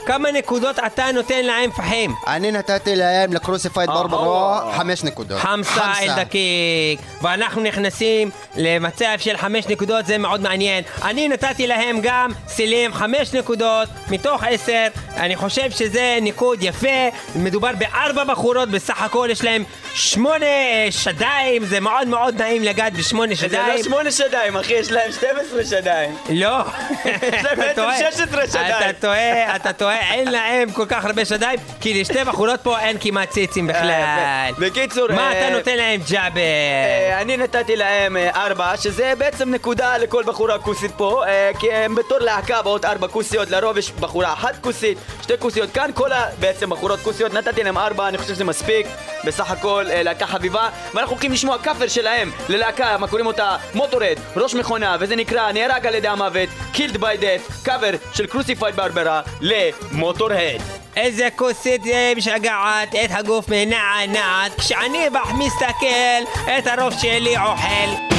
[0.03, 2.13] וכמה נקודות אתה נותן להם פחים?
[2.27, 4.71] אני נתתי להם לקרוסיפייד אה.
[4.77, 5.39] חמש נקודות.
[5.39, 6.99] חמסה אל דקיק.
[7.21, 10.83] ואנחנו נכנסים למצב של חמש נקודות, זה מאוד מעניין.
[11.03, 14.87] אני נתתי להם גם סלים חמש נקודות מתוך עשר.
[15.17, 16.87] אני חושב שזה ניקוד יפה.
[17.35, 20.45] מדובר בארבע בחורות בסך הכל, יש להם שמונה
[20.89, 23.77] שדיים, זה מאוד מאוד נעים לגעת בשמונה זה שדיים.
[23.77, 26.15] לא שמונה שדיים, אחי, יש להם 12 שדיים.
[26.29, 26.57] לא.
[27.05, 28.11] יש להם בעצם טועה.
[28.11, 28.75] 16 שדיים.
[28.77, 32.97] אתה טועה, אתה טועה, אין להם כל כך הרבה שדיים, כי לשתי בחורות פה אין
[32.99, 33.89] כמעט ציצים בכלל.
[33.89, 34.61] אה, יפה.
[34.61, 36.39] בקיצור, מה אה, אתה נותן להם ג'אבר?
[36.39, 41.73] אה, אני נתתי להם אה, ארבע, שזה בעצם נקודה לכל בחורה כוסית פה, אה, כי
[41.73, 46.25] הם בתור להקה באות ארבע כוסיות, לרוב בחורה אחת כוסית, שתי כוסיות כאן, כל ה...
[46.39, 48.87] בעצם בחורות כוסיות, נתתי להם ארבע, אני חושב שזה מספיק,
[49.25, 53.57] בסך הכל אה, להקה חביבה, ואנחנו הולכים לשמוע קאבר שלהם ללהקה, מה קוראים אותה?
[53.73, 58.75] Motorhead, ראש מכונה, וזה נקרא נהרג על ידי המוות, Killed by Death, קאבר של Crucified
[58.75, 60.61] Barbara ל Motorhead.
[60.95, 68.10] איזה כוסית אה, משגעת את הגוף מנענעת כשאני בח מסתכל את הראש שלי אוכל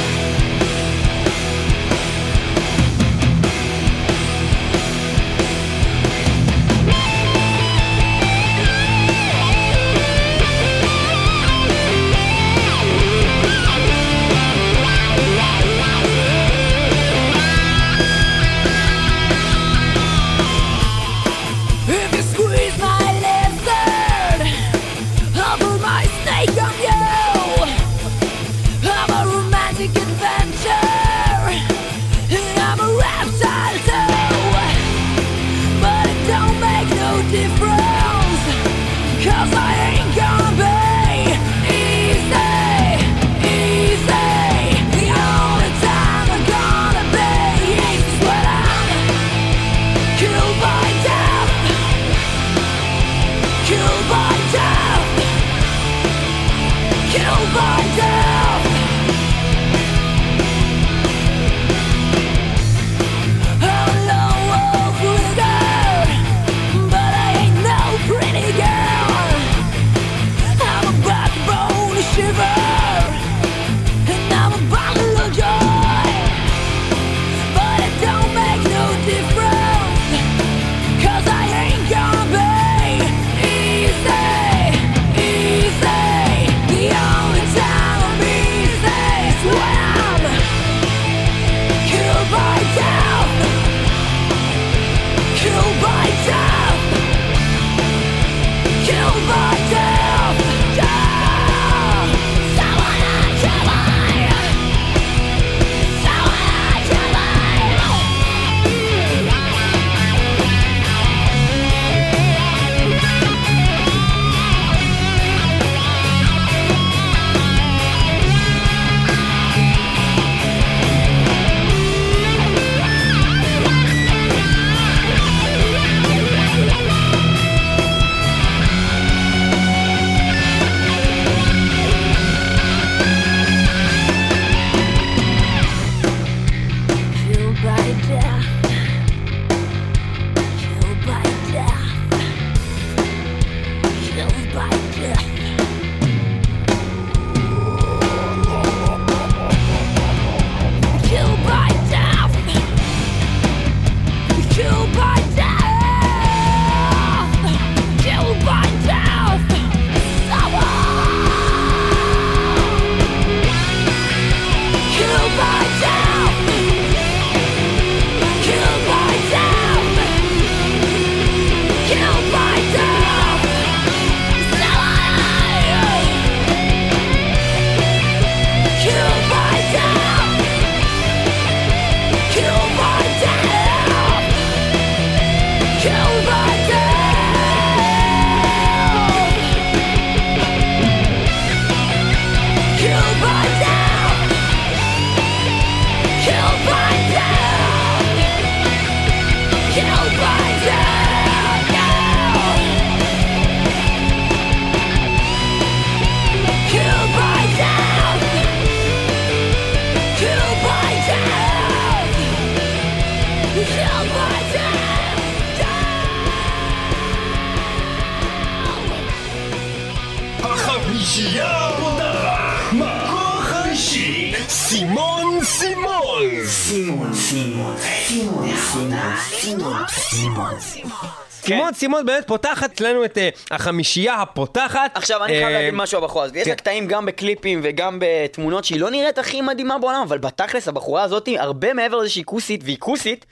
[231.45, 234.91] סימון סימון באמת פותחת אצלנו את אה, החמישייה הפותחת.
[234.93, 236.35] עכשיו, אני חייב אה, להגיד משהו הבחורה הזאת.
[236.35, 236.57] יש לה כן.
[236.57, 241.29] קטעים גם בקליפים וגם בתמונות שהיא לא נראית הכי מדהימה בעולם, אבל בתכלס הבחורה הזאת,
[241.37, 243.25] הרבה מעבר לזה שהיא כוסית, והיא כוסית,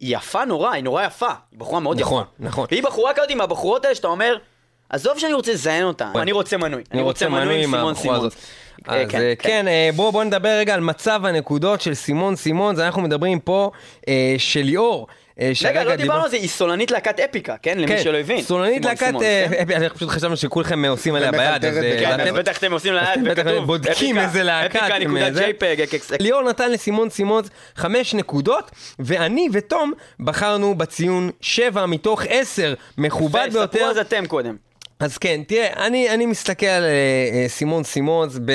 [0.00, 1.30] היא יפה נורא, היא נורא יפה.
[1.50, 2.06] היא בחורה מאוד יפה.
[2.06, 2.66] נכון, נכון.
[2.70, 4.36] והיא בחורה כזאת עם הבחורות האלה שאתה אומר,
[4.90, 6.82] עזוב שאני רוצה לזיין אותה, אני רוצה מנוי.
[6.92, 8.26] אני רוצה מנוי עם סימון סימון.
[8.26, 8.32] אז
[8.88, 13.02] אה, כן, אה, בואו בוא נדבר רגע על מצב הנקודות של סימון סימון, זה אנחנו
[13.02, 13.70] מדברים פה
[14.08, 15.06] אה, של ליאור.
[15.40, 17.78] אה, רגע, לא דיבר- דיברנו על זה, היא סולנית להקת אפיקה, כן?
[17.78, 18.42] למי כן, שלא הבין.
[18.42, 19.62] סולנית סימון להקת, סימון, אה, כן?
[19.62, 22.72] אפי, אנחנו פשוט חשבנו שכולכם אה, עושים עליה ביד, אז אה, כן, אז בטח אתם
[22.72, 25.46] עושים לה אז יד בטח וכתוב, בודקים אפיקה, איזה להקה אפיקה נקודה.
[26.20, 33.58] ליאור נתן לסימון סימונס חמש נקודות, ואני ותום בחרנו בציון שבע מתוך עשר, מכובד ספרו
[33.60, 33.84] ביותר.
[33.84, 34.65] על זה אתם קודם.
[35.00, 36.88] אז כן, תראה, אני, אני מסתכל על אה,
[37.32, 38.52] אה, סימון סימונס ב...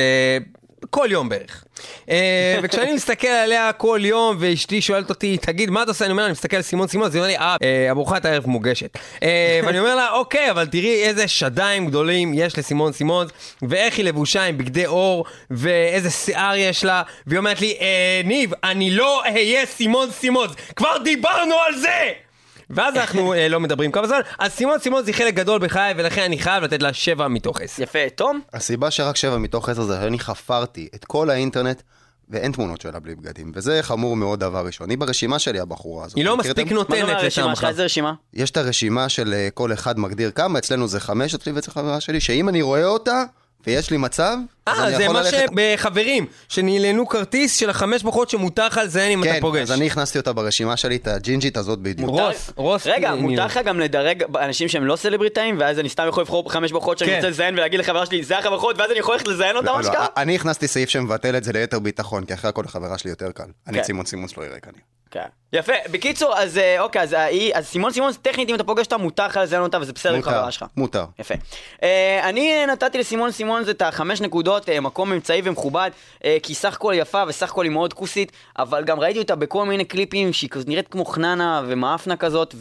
[0.89, 1.63] כל יום בערך.
[2.09, 6.05] אה, וכשאני מסתכל עליה כל יום, ואשתי שואלת אותי, תגיד, מה אתה עושה?
[6.05, 8.97] אני אומר לה, אני מסתכל על סימון סימונס, היא אומרת לי, אה, ארוחת הערב מוגשת.
[9.65, 13.31] ואני אומר לה, אוקיי, אבל תראי איזה שדיים גדולים יש לסימון סימונס,
[13.61, 17.77] ואיך היא לבושה עם בגדי עור, ואיזה שיער יש לה, והיא אומרת לי,
[18.25, 22.11] ניב, אני לא אהיה סימון סימונס, כבר דיברנו על זה!
[22.75, 26.21] ואז אנחנו אה, לא מדברים כמה זמן, אז סימון סימון זה חלק גדול בחיי, ולכן
[26.21, 27.83] אני חייב לתת לה שבע מתוך עשר.
[27.83, 28.41] יפה, תום?
[28.53, 31.81] הסיבה שרק שבע מתוך עשר זה שאני חפרתי את כל האינטרנט,
[32.29, 34.89] ואין תמונות שלה בלי בגדים, וזה חמור מאוד דבר ראשון.
[34.89, 36.17] היא ברשימה שלי, הבחורה הזאת.
[36.17, 37.37] היא לא מספיק נותנת שלך?
[37.37, 37.63] לטעמך.
[37.63, 38.13] איזה רשימה?
[38.33, 42.01] יש את הרשימה של אה, כל אחד מגדיר כמה, אצלנו זה חמש אצלי ואצל חברה
[42.01, 43.23] שלי, שאם אני רואה אותה,
[43.67, 45.37] ויש לי מצב, אז אה, אני זה יכול מה ללכת...
[45.51, 49.61] שבחברים, שנעלנו כרטיס של החמש בחורות שמותר לך לזיין אם אתה כן, פוגש.
[49.61, 52.09] אז אני הכנסתי אותה ברשימה שלי, את הג'ינג'ית הזאת בדיוק.
[52.09, 53.45] רוס, מותר- רוס, רגע, אה, מותר.
[53.45, 57.11] לך גם לדרג אנשים שהם לא סלבריטאים, ואז אני סתם יכול לבחור חמש בחורות שאני
[57.11, 57.15] כן.
[57.15, 59.79] רוצה לזיין ולהגיד לחברה שלי, זה החברות, ואז אני יכול ללכת לזיין אותם לא, לא,
[59.79, 60.07] אשכרה?
[60.17, 63.43] אני הכנסתי סעיף שמבטל את זה ליתר ביטחון, כי אחרי הכל לחברה שלי יותר קל.
[63.67, 63.83] אני כן.
[63.83, 64.81] סימון סימונס לא יראה כנראה.
[65.11, 65.25] כן.
[65.53, 68.97] יפה, בקיצור, אז אה, אוקיי, אז היא- אז סימון סימון, טכנית אם אתה פוגש אותה,
[68.97, 70.65] מותר לך לזיין אותה, וזה בסדר חברה שלך.
[70.77, 71.05] מותר.
[71.19, 71.33] יפה.
[71.83, 75.91] אה, אני נתתי לסימון סימון את החמש נקודות, אה, מקום אמצעי ומכובד,
[76.25, 79.65] אה, כי סך הכל יפה וסך הכל היא מאוד כוסית, אבל גם ראיתי אותה בכל
[79.65, 82.55] מיני קליפים שהיא כזאת נראית כמו חננה ומאפנה כזאת,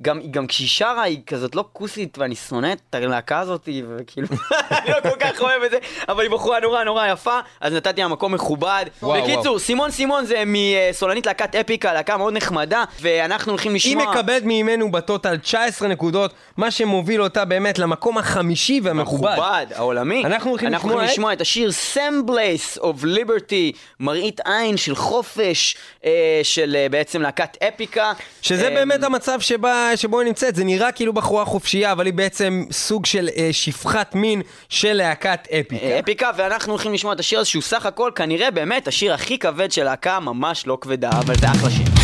[0.00, 4.26] וגם גם כשהיא שרה היא כזאת לא כוסית, ואני שונא את הלהקה הזאת, וכאילו,
[4.70, 5.78] אני לא כל כך אוהב את זה,
[6.08, 8.84] אבל היא בחורה נורא נורא יפה, אז נתתי לה מקום מכובד.
[9.02, 14.10] וואו, בקיצור, סימון סימון זה מסולנית להקת אפיקה, להקה מאוד נחמדה, ואנחנו הולכים היא לשמוע...
[14.14, 19.32] מקבלת ממנו בטוטל 19 נקודות, מה שמוביל אותה באמת למקום החמישי והמכובד.
[19.32, 20.24] מכובד, העולמי.
[20.24, 24.94] אנחנו הולכים אנחנו לשמוע הולכים את- לשמוע את השיר Semblance of Liberty, מראית עין של
[24.94, 26.10] חופש, אה,
[26.42, 28.12] של אה, בעצם להקת אפיקה.
[28.42, 32.14] שזה אה, באמת המצב שבה, שבו היא נמצאת, זה נראה כאילו בחורה חופשייה, אבל היא
[32.14, 35.86] בעצם סוג של אה, שפחת מין של להקת אפיקה.
[35.86, 39.38] אה, אפיקה, ואנחנו הולכים לשמוע את השיר הזה, שהוא סך הכל כנראה באמת השיר הכי
[39.38, 42.01] כבד של להקה, ממש לא כבדה, אבל זה אחלה שיר.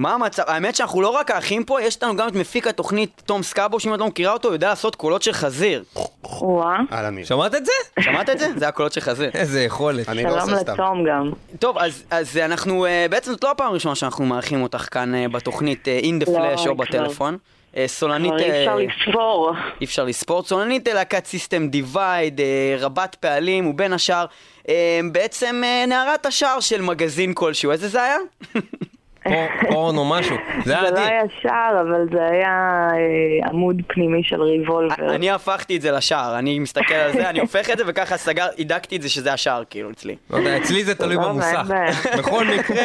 [0.00, 0.42] מה המצב?
[0.46, 3.94] האמת שאנחנו לא רק האחים פה, יש לנו גם את מפיק התוכנית תום סקאבו, שאם
[3.94, 5.84] את לא מכירה אותו, הוא יודע לעשות קולות של חזיר.
[6.24, 7.24] וואה, אהלן.
[7.24, 7.72] שמעת את זה?
[8.00, 8.46] שמעת את זה?
[8.56, 9.30] זה הקולות של חזיר.
[9.34, 10.08] איזה יכולת.
[10.08, 10.72] אני לא שלום עושה סתם.
[10.72, 11.30] לתום גם.
[11.58, 15.28] טוב, אז, אז אנחנו, אה, בעצם זאת לא הפעם הראשונה שאנחנו מארחים אותך כאן אה,
[15.28, 16.74] בתוכנית In the לא, Flash או.
[16.74, 17.38] בטלפון.
[17.86, 18.32] סולנית...
[18.38, 19.52] אי אפשר אה, לספור.
[19.80, 20.42] אי אפשר לספור.
[20.42, 22.40] צולנית אה, להקת סיסטם דיווייד,
[22.78, 24.26] רבת פעלים, ובין השאר,
[25.12, 27.72] בעצם נערת השער של מגזין כלשהו.
[27.72, 28.16] איזה זה היה?
[29.24, 30.36] פור- פורן או משהו.
[30.56, 30.98] זה זה היה לא.
[30.98, 35.14] היה שער, אבל זה היה אה, עמוד פנימי של ריבולבר.
[35.14, 38.46] אני הפכתי את זה לשער, אני מסתכל על זה, אני הופך את זה, וככה סגר,
[38.56, 40.16] הידקתי את זה שזה השער, כאילו, אצלי.
[40.30, 41.62] לא יודע, אצלי זה תלוי טוב, במוסך.
[42.18, 42.82] בכל מקרה,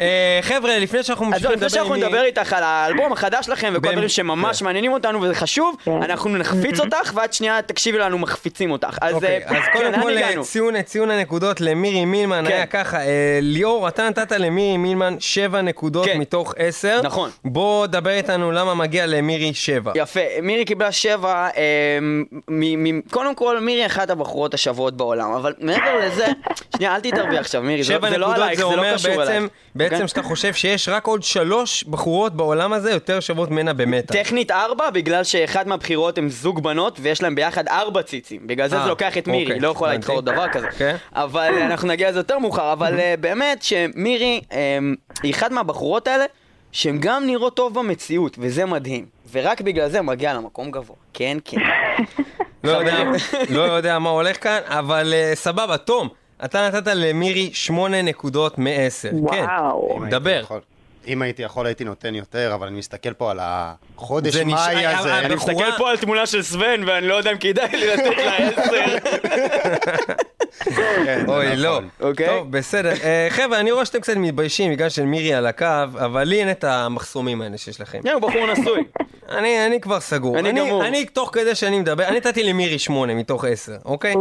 [0.00, 3.46] אה, חבר'ה, לפני שאנחנו ממשיכים זהו, לפני לדבר שאנחנו עם נדבר איתך על האלבום החדש
[3.46, 4.64] שלכם וכל הדברים שממש כן.
[4.64, 6.02] מעניינים אותנו וזה חשוב, כן.
[6.02, 8.98] אנחנו נחפיץ אותך, ואת שנייה תקשיבי לנו מחפיצים אותך.
[9.00, 10.42] אז אוקיי, אה, אז כן, קודם לאן כל?
[10.42, 12.52] ציון, ציון הנקודות למירי מילמן כן.
[12.52, 12.98] היה ככה,
[13.42, 16.18] ליאור, אתה נתת למירי מילמן 7 נקודות כן.
[16.18, 17.00] מתוך 10.
[17.02, 17.30] נכון.
[17.44, 19.92] בוא דבר איתנו למה מגיע למירי 7.
[19.94, 25.52] יפה, מירי קיבלה שבע, אה, מ- מ- קודם כל מירי אחת הבחורות השוות בעולם, אבל
[25.58, 26.26] מעבר לזה,
[26.76, 29.30] שנייה אל תתערבי עכשיו מירי, זה שבע זה לא עלייך, זה זה לא קשור בעצם,
[29.32, 29.44] אלייך.
[29.74, 30.08] בעצם אוקיי?
[30.08, 34.12] שאתה חושב שיש רק עוד שלוש בחורות בעולם הזה יותר שוות ממנה במטא.
[34.22, 38.40] טכנית ארבע, בגלל שאחד מהבחירות הם זוג בנות ויש להם ביחד ארבע ציצים.
[38.46, 39.92] בגלל זה אה, זה לוקח את מירי, אוקיי, לא יכולה.
[39.92, 40.66] להתחרות דבר כזה.
[40.78, 40.96] כן.
[41.14, 44.78] אבל אנחנו נגיע לזה יותר מאוחר, אבל אה, באמת שמירי אה,
[45.22, 46.24] היא אחת מהבחורות האלה
[46.72, 49.06] שהן גם נראות טוב במציאות, וזה מדהים.
[49.32, 50.96] ורק בגלל זה מגיע למקום גבוה.
[51.14, 51.56] כן, כן.
[52.64, 53.02] לא יודע-
[53.48, 56.08] לא יודע מה הולך כאן, אבל אה, סבבה, תום,
[56.44, 59.02] אתה נתת למירי 8 נקודות מ-10.
[59.30, 59.96] כן, וואו.
[59.96, 60.42] אם הייתי דבר.
[61.06, 64.86] אם הייתי יכול הייתי נותן יותר, אבל אני מסתכל פה על החודש זה נשאר- מאי
[64.86, 64.98] הזה.
[64.98, 68.16] הבחורה- אני מסתכל פה על תמונה של סוון, ואני לא יודע אם כדאי לי לתת
[68.16, 68.96] לה עשר.
[70.58, 71.58] כן, אוי, נכון.
[71.58, 71.80] לא.
[72.00, 72.26] אוקיי.
[72.26, 72.92] טוב, בסדר.
[73.02, 76.50] אה, חבר'ה, אני רואה שאתם קצת מתביישים בגלל של מירי על הקו, אבל לי אין
[76.50, 78.00] את המחסומים האלה שיש לכם.
[78.12, 78.84] הוא בחור נשוי.
[79.28, 80.38] אני, אני כבר סגור.
[80.38, 80.86] אני גמור.
[80.86, 84.14] אני, תוך כדי שאני מדבר, אני נתתי למירי 8 מתוך 10, אוקיי?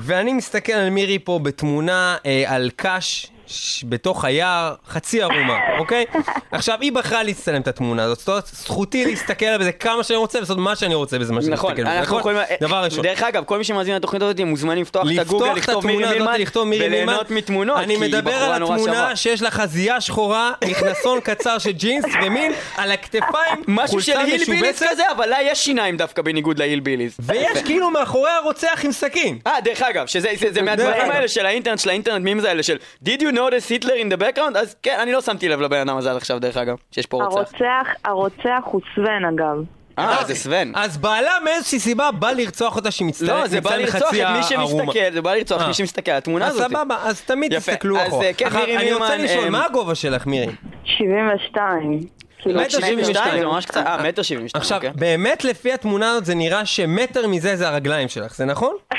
[0.00, 3.30] ואני מסתכל על מירי פה בתמונה אה, על קש.
[3.48, 6.04] ש- בתוך היער, חצי ערומה, אוקיי?
[6.52, 10.16] עכשיו, היא בחרה להצטלם את התמונה הזאת, זאת אומרת, זכותי להסתכל על זה כמה שאני
[10.16, 12.38] רוצה, לעשות מה שאני רוצה בזמן שאני נכון, מסתכל על זה, אנחנו יכולים...
[12.60, 13.02] דבר ראשון.
[13.02, 16.04] דרך אגב, כל מי שמאזין לתוכנית הזאת מוזמנים לפתוח את לפתוח הגוגל, את לכתוב מירי
[16.04, 17.04] מילמן.
[17.04, 18.92] וליהנות מתמונות, אני כי היא מדבר בחורה על נורא שווה.
[18.92, 24.26] התמונה שיש לה חזייה שחורה, מכנסון קצר של ג'ינס, ומין על הכתפיים, משהו של חולצה
[24.26, 27.16] הילביליס משובצת, כזה, אבל לה יש שיניים דווקא בניגוד להילביליס.
[27.20, 29.38] ויש כאילו מאחוריה רוצח עם סכין.
[29.46, 31.10] אה, דרך אגב, שזה זה, זה מהדברים אגב.
[31.10, 34.58] האלה של האינטרנט, של האינטרנט מימס האלה של Did you notice Hitler in the background?
[34.58, 37.24] אז כן, אני לא שמתי לב לבן אדם הזה עד עכשיו, דרך אגב, שיש פה
[37.24, 37.36] רוצח.
[37.36, 39.64] הרוצח, הרוצח הוא סוון אגב.
[39.98, 40.72] אה, זה סוון.
[40.74, 44.42] אז בעלה מאיזושהי סיבה בא לרצוח אותה שהיא מצטלמת לא, זה בא לרצוח את מי.
[44.42, 45.68] שמסתכל, זה בא לרצוח את אה.
[45.68, 46.70] מי שמסתכל על התמונה אז הזאת.
[46.70, 48.26] סבבה, אז תמיד תסתכלו אחורה.
[48.26, 50.52] אה, כן, אני רוצה מילמן, לשאול, אה, מה הגובה שלך, מירי?
[50.84, 52.00] 72.
[52.38, 53.40] כאילו, מטר מטר 72 72.
[53.40, 54.90] זה ממש קצת, אה, מטר 72, עכשיו, אוקיי.
[54.94, 58.74] באמת לפי התמונה הזאת זה נראה שמטר מזה זה הרגליים שלך, זה נכון?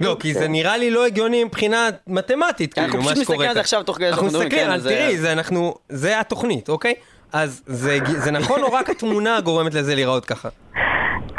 [0.00, 3.48] לא, כי זה נראה לי לא הגיוני מבחינה מתמטית, אנחנו כאילו, מה פשוט שקורה מסתכלים
[3.48, 3.60] על זה כאן.
[3.60, 6.68] עכשיו תוך כדי אנחנו שאנחנו מדברים, מסתכלים, כן, אז אז, תראי, זה אנחנו, זה התוכנית,
[6.68, 6.94] אוקיי?
[7.32, 10.48] אז זה נכון או רק התמונה גורמת לזה להיראות ככה?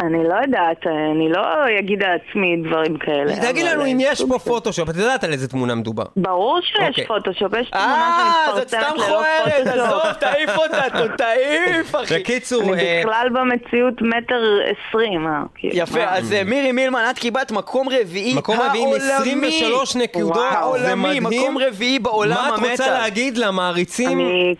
[0.01, 1.41] אני לא יודעת, אני לא
[1.79, 3.35] אגיד על עצמי דברים כאלה.
[3.51, 6.03] תגיד לנו אם אה, יש פה פוטושופ, את יודעת על איזה תמונה מדובר.
[6.15, 7.07] ברור שיש אוקיי.
[7.07, 9.79] פוטושופ, יש תמונה אה, זאת שמתפרסמת סתם ללא חוערת, פוטושופ.
[9.79, 10.81] עזוב, תעיף אותה,
[11.17, 12.19] תעיף, אחי.
[12.19, 16.03] בקיצור, אני אה, בכלל במציאות מטר עשרים, אה, כאילו, יפה?
[16.03, 19.47] אז אה, מירי מילמן, את קיבלת מקום רביעי מקום רביעי עם העולמי.
[19.47, 20.45] 23 נקודות,
[20.79, 21.23] זה מדהים.
[21.23, 22.71] מקום רביעי בעולם מה את.
[22.71, 24.55] רוצה להגיד למעריצים, אני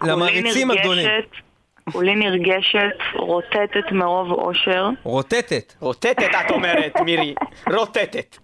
[0.72, 1.10] הגדולים?
[1.92, 2.80] כולי נרגשת,
[3.16, 4.90] רוטטת מרוב אושר.
[5.04, 5.74] רוטטת.
[5.80, 7.34] רוטטת, את אומרת, מירי.
[7.74, 8.38] רוטטת.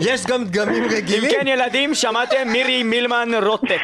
[0.00, 1.30] יש גם דגמים אם רגילים?
[1.30, 2.48] כן, ילדים, שמעתם?
[2.48, 3.80] מירי מילמן רוטטת.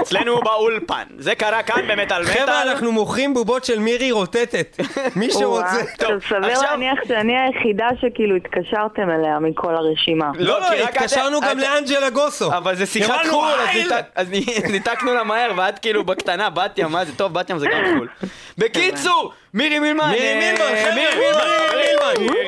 [0.00, 1.02] אצלנו באולפן.
[1.18, 2.24] זה קרה כאן במטאל מטאל.
[2.24, 4.76] חבר'ה, אנחנו מוכרים בובות של מירי רוטטת.
[5.16, 5.66] מי שרוצה.
[5.98, 10.30] טוב, עכשיו סביר להניח שאני היחידה שכאילו התקשרתם אליה מכל הרשימה.
[10.38, 12.52] לא, לא, רק התקשרנו גם לאנג'לה גוסוב.
[12.56, 14.30] אבל זה שיחת חו"ל, אז "היי, ניתק- אז
[14.72, 17.80] ניתקנו לה מהר, ואת כאילו בקטנה, בת ים, מה זה טוב, בת ים זה גם
[17.83, 17.83] חו"ל.
[18.58, 20.10] בקיצור, מירי מילמן.
[20.10, 21.34] מירי אה, מילמן, חבר'ה, מירי מירי
[21.76, 22.44] מילמן.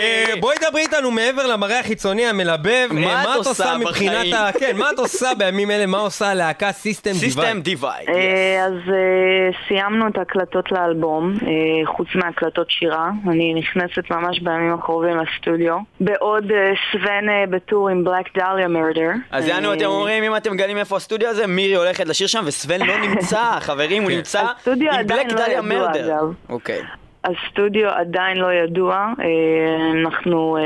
[0.00, 0.34] אה.
[0.40, 4.32] בואי דברי איתנו מעבר למראה החיצוני המלבב, מה אה, את עושה מבחינת?
[4.32, 4.50] ה...
[4.58, 8.08] כן, מה את עושה בימים אלה, מה עושה הלהקה System System Divide?
[8.08, 13.10] אה, אז אה, סיימנו את ההקלטות לאלבום, אה, חוץ מהקלטות שירה.
[13.30, 15.76] אני נכנסת ממש בימים הקרובים לסטודיו.
[16.00, 19.10] בעוד אה, סוון אה, בטור עם Black Dahlia Murder.
[19.30, 22.86] אז יענו אתם אומרים, אם אתם מגלים איפה הסטודיו הזה, מירי הולכת לשיר שם, וסוון
[22.86, 26.16] לא נמצא, חברים, הוא נמצא הסטודיו עם בלק דליה מרדר.
[26.48, 26.80] אוקיי.
[27.24, 30.62] הסטודיו עדיין לא ידוע, אה, אנחנו אה,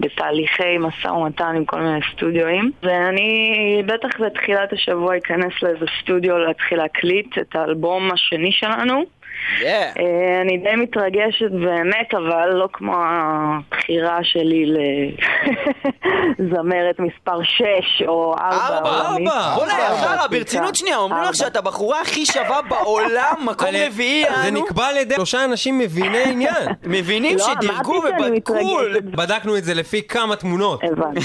[0.00, 6.78] בתהליכי משא ומתן עם כל מיני סטודיואים ואני בטח בתחילת השבוע אכנס לאיזה סטודיו להתחיל
[6.78, 9.04] להקליט את האלבום השני שלנו
[9.60, 9.64] Yeah.
[9.64, 9.94] אה,
[10.40, 14.64] אני די מתרגשת באמת, אבל לא כמו הבחירה שלי
[16.38, 17.64] לזמרת מספר 6
[18.06, 19.28] או 4 ארבע, עולמית.
[19.32, 19.54] ארבע.
[19.54, 20.28] בוא'נה, ארבע, יחרה, סליחה.
[20.28, 21.34] ברצינות שנייה, אומרים לך.
[21.34, 24.50] שאת הבחורה הכי שווה בעולם, מקום רביעי, זה.
[24.50, 26.54] נקבע על ידי שלושה אנשים מביני עניין.
[26.84, 28.78] מבינים לא, שדירגו ובדקו.
[29.04, 30.80] בדקנו את זה לפי כמה תמונות.
[30.84, 31.20] הבנתי.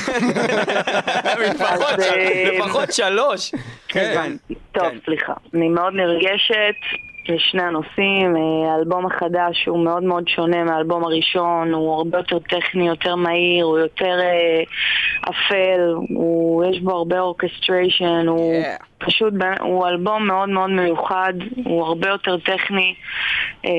[1.49, 3.51] לפחות- אה, לפחות שלוש.
[3.87, 4.13] כן.
[4.17, 4.53] הבנתי.
[4.71, 4.97] טוב, כן.
[5.05, 5.33] סליחה.
[5.53, 6.75] אני מאוד נרגשת
[7.29, 8.35] לשני הנושאים.
[8.35, 8.41] אה,
[8.73, 13.79] האלבום החדש הוא מאוד מאוד שונה מהאלבום הראשון, הוא הרבה יותר טכני, יותר מהיר, הוא
[13.79, 14.61] יותר אה,
[15.23, 18.83] אפל, הוא, יש בו הרבה אורקסטריישן, הוא Yeah.
[19.05, 21.33] פשוט, ב- הוא אלבום מאוד מאוד מיוחד,
[21.65, 22.93] הוא הרבה יותר טכני.
[23.65, 23.69] אה,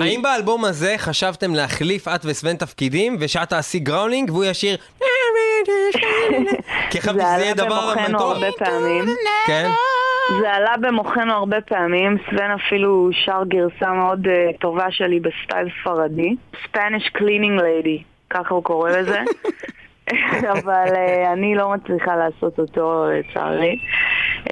[0.00, 4.76] האם באלבום הזה חשבתם להחליף את וסוון תפקידים, ושאת תעשי growling והוא ישיר...
[6.90, 8.36] כי חשבתי זה שזה עלה יהיה דבר במוחנו מטורף.
[8.36, 9.04] הרבה פעמים.
[9.46, 9.68] כן?
[10.40, 15.68] זה עלה במוחנו הרבה פעמים, סוון אפילו שר גרסה מאוד אה, טובה שלי ב style
[15.80, 16.36] ספרדי.
[16.54, 19.20] Spanish cleaning lady, ככה הוא קורא לזה.
[20.54, 23.78] אבל uh, אני לא מצליחה לעשות אותו לצערי.
[24.44, 24.50] Um,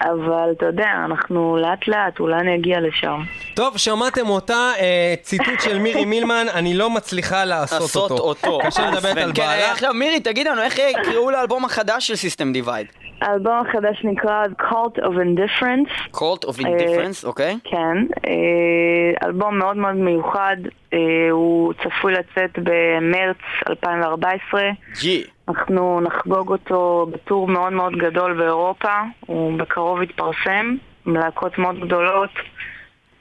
[0.00, 3.20] אבל אתה יודע, אנחנו לאט לאט, אולי אני אגיע לשם.
[3.54, 8.22] טוב, שמעתם אותה, אה, ציטוט של מירי מילמן, אני לא מצליחה לעשות לעשות אותו.
[8.22, 8.58] אותו.
[8.62, 9.72] כאשר מדברת על כן, בעלה.
[9.72, 12.86] עכשיו מירי, תגיד לנו, איך יקראו לאלבום החדש של סיסטם דיווייד?
[13.22, 16.16] האלבום החדש נקרא Cult of Indifference.
[16.16, 17.58] Cult of Indifference, אוקיי?
[17.64, 17.96] כן,
[18.26, 20.56] אה, אלבום מאוד מאוד מיוחד,
[20.92, 20.98] אה,
[21.30, 23.36] הוא צפוי לצאת במרץ
[23.68, 24.62] 2014.
[25.00, 25.24] ג'י.
[25.48, 32.30] אנחנו נחגוג אותו בטור מאוד מאוד גדול באירופה, הוא בקרוב יתפרסם, עם להקות מאוד גדולות.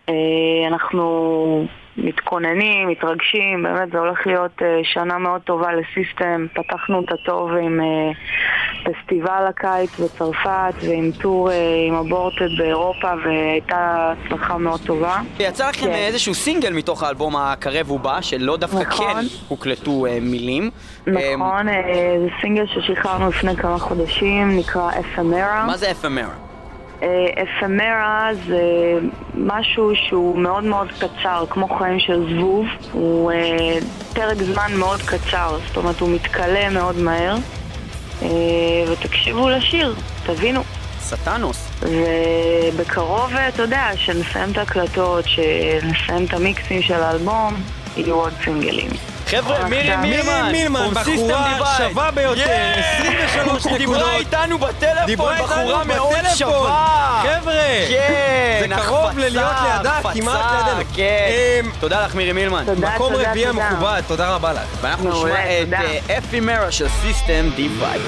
[0.10, 0.14] אה,
[0.68, 1.66] אנחנו
[1.98, 6.46] מתכוננים, מתרגשים, באמת זה הולך להיות אה, שנה מאוד טובה לסיסטם.
[6.54, 8.12] פתחנו אותה טוב עם אה,
[8.84, 11.56] פסטיבל הקיץ בצרפת ועם טור אה,
[11.88, 15.18] עם אבורטד באירופה והייתה הצלחה מאוד טובה.
[15.40, 15.92] יצא לכם כן.
[15.92, 19.14] איזשהו סינגל מתוך האלבום הקרב ובא, שלא דווקא נכון.
[19.14, 20.72] כן הוקלטו מילים.
[21.08, 25.66] נכון, אה, זה סינגל ששחררנו לפני כמה חודשים, נקרא אפמרה.
[25.68, 26.51] מה זה אפמרה?
[27.42, 28.62] אפמרה זה
[29.34, 32.66] משהו שהוא מאוד מאוד קצר, כמו חיים של זבוב.
[32.92, 33.78] הוא אה,
[34.14, 37.36] פרק זמן מאוד קצר, זאת אומרת הוא מתכלה מאוד מהר.
[38.22, 38.28] אה,
[38.92, 39.96] ותקשיבו לשיר,
[40.26, 40.62] תבינו.
[41.00, 41.70] סטנוס.
[41.82, 47.54] ובקרוב, אה, אתה יודע, כשנסיים את ההקלטות, שנסיים את המיקסים של האלבום,
[47.98, 48.90] יהיו עוד סינגלים.
[49.32, 49.96] חבר'ה, מירי.
[49.96, 51.78] מילמן, מירי מילמן, בחורה.
[51.78, 52.80] שווה ביותר, Yeah!
[53.26, 53.78] 23 נקודות.
[53.78, 56.14] דיברה איתנו בטלפון, דיברה איתנו בחורה מאוד.
[56.36, 57.24] שווה.
[57.24, 57.54] חבר'ה,
[57.90, 60.84] כן, זה קרוב ללהיות לידה, כמעט לידינו.
[60.96, 61.30] כן.
[61.66, 62.66] אמ, תודה לך מירי מילמן.
[62.78, 63.66] מקום רביעי תודה.
[63.68, 64.60] המכובד, תודה רבה לך.
[64.82, 65.74] ואנחנו נשמע את.
[65.74, 68.02] אה, Ephemera של System Divide.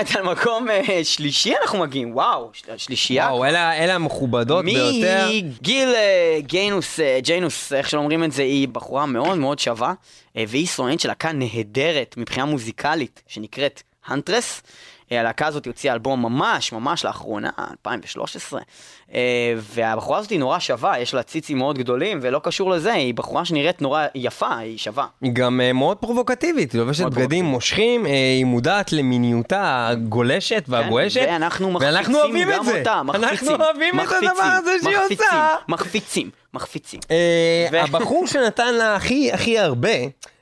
[0.00, 3.26] מטאל מטאל, מקום אה, שלישי אנחנו מגיעים, וואו, של- שלישייה.
[3.26, 5.28] וואו, אלה אלה המכובדות ביותר.
[5.60, 9.92] מגיל אה, גיינוס, אה, ג'יינוס, איך שלא אומרים את זה, היא בחורה מאוד מאוד שווה,
[10.36, 14.62] והיא סולנית של להקה נהדרת מבחינה מוזיקלית, שנקראת הנטרס.
[15.18, 18.60] הלהקה הזאת הוציאה אלבום ממש ממש לאחרונה, 2013,
[19.14, 19.20] אה,
[19.56, 23.44] והבחורה הזאת היא נורא שווה, יש לה ציצים מאוד גדולים, ולא קשור לזה, היא בחורה
[23.44, 25.06] שנראית נורא יפה, היא שווה.
[25.20, 31.20] היא גם אה, מאוד פרובוקטיבית, היא לובשת בגדים מושכים, אה, היא מודעת למיניותה הגולשת והגועשת.
[31.20, 32.78] כן, ואנחנו מחפיצים אוהבים גם את זה.
[32.78, 33.28] אותה, מחפיצים.
[33.28, 35.48] אנחנו אוהבים את מחפיצים, הדבר הזה שהיא מחפיצים, עושה.
[35.68, 37.00] מחפיצים, מחפיצים.
[37.72, 39.90] ו- הבחור שנתן לה הכי הכי הרבה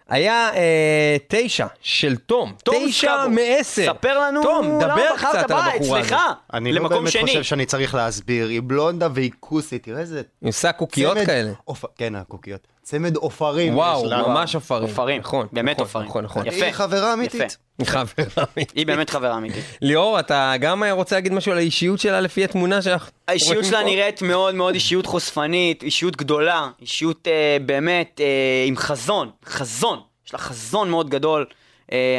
[0.09, 2.53] היה אה, תשע של תום.
[2.65, 3.27] תום תשע.
[3.27, 3.93] מעשר.
[3.99, 6.09] ספר לנו תום, למה דבר בחרת קצת על בית, הבחורה הזאת.
[6.11, 6.33] סליחה.
[6.53, 7.23] אני לא למקום באמת שני.
[7.23, 10.23] חושב שאני צריך להסביר, היא בלונדה והיא כוסית, תראה איזה...
[10.43, 11.53] היא עושה קוקיות צמד כאלה.
[11.71, 12.67] עופ- כן, הקוקיות.
[12.89, 14.13] צמד עופרים וואו, יש.
[14.13, 14.83] ממש עופרים.
[14.83, 16.07] עופרים, נכון, באמת נכון, עופרים.
[16.07, 16.47] נכון, נכון.
[16.47, 16.65] יפה.
[16.65, 17.57] היא חברה אמיתית.
[17.85, 18.77] חברה אמיתית.
[18.77, 19.65] היא באמת חברה אמיתית.
[19.83, 23.83] ליאור, אתה גם רוצה להגיד משהו על האישיות שלה לפי התמונה שאנחנו האישיות שלה?
[23.83, 30.33] נראית מאוד מאוד אישיות חושפנית, אישיות גדולה, אישיות אה, באמת אה, עם חזון, חזון, יש
[30.33, 31.47] לה חזון מאוד גדול,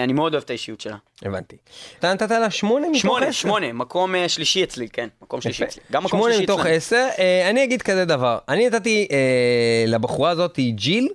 [0.04, 0.96] אני מאוד אוהב את האישיות שלה.
[1.26, 1.56] הבנתי.
[2.00, 3.08] אתה נתת לה שמונה מתוך עשר?
[3.08, 5.64] שמונה, שמונה, מקום אה, שלישי אצלי, כן, מקום שלישי.
[5.64, 5.82] אצלי.
[5.92, 6.76] גם מקום שמונה שלישי מתוך אצלנו.
[6.76, 7.08] עשר.
[7.20, 11.08] אה, אני אגיד כזה דבר, אני נתתי אה, לבחורה הזאת, ג'יל,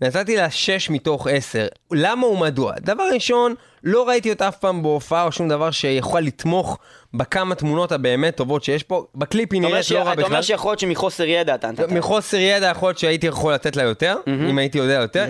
[0.00, 1.66] נתתי לה שש מתוך עשר.
[1.92, 2.72] למה ומדוע?
[2.80, 3.54] דבר ראשון,
[3.84, 6.78] לא ראיתי אותה אף פעם בהופעה או שום דבר שיכול לתמוך
[7.14, 9.06] בכמה תמונות הבאמת טובות שיש פה.
[9.14, 10.42] בקליפ היא נראית לא רע אתה אומר בכלל.
[10.42, 11.88] שיכול להיות שמחוסר ידע אתה נתת.
[11.88, 14.16] מחוסר ידע יכול להיות שהייתי יכול לתת לה יותר,
[14.50, 15.26] אם הייתי יודע יותר,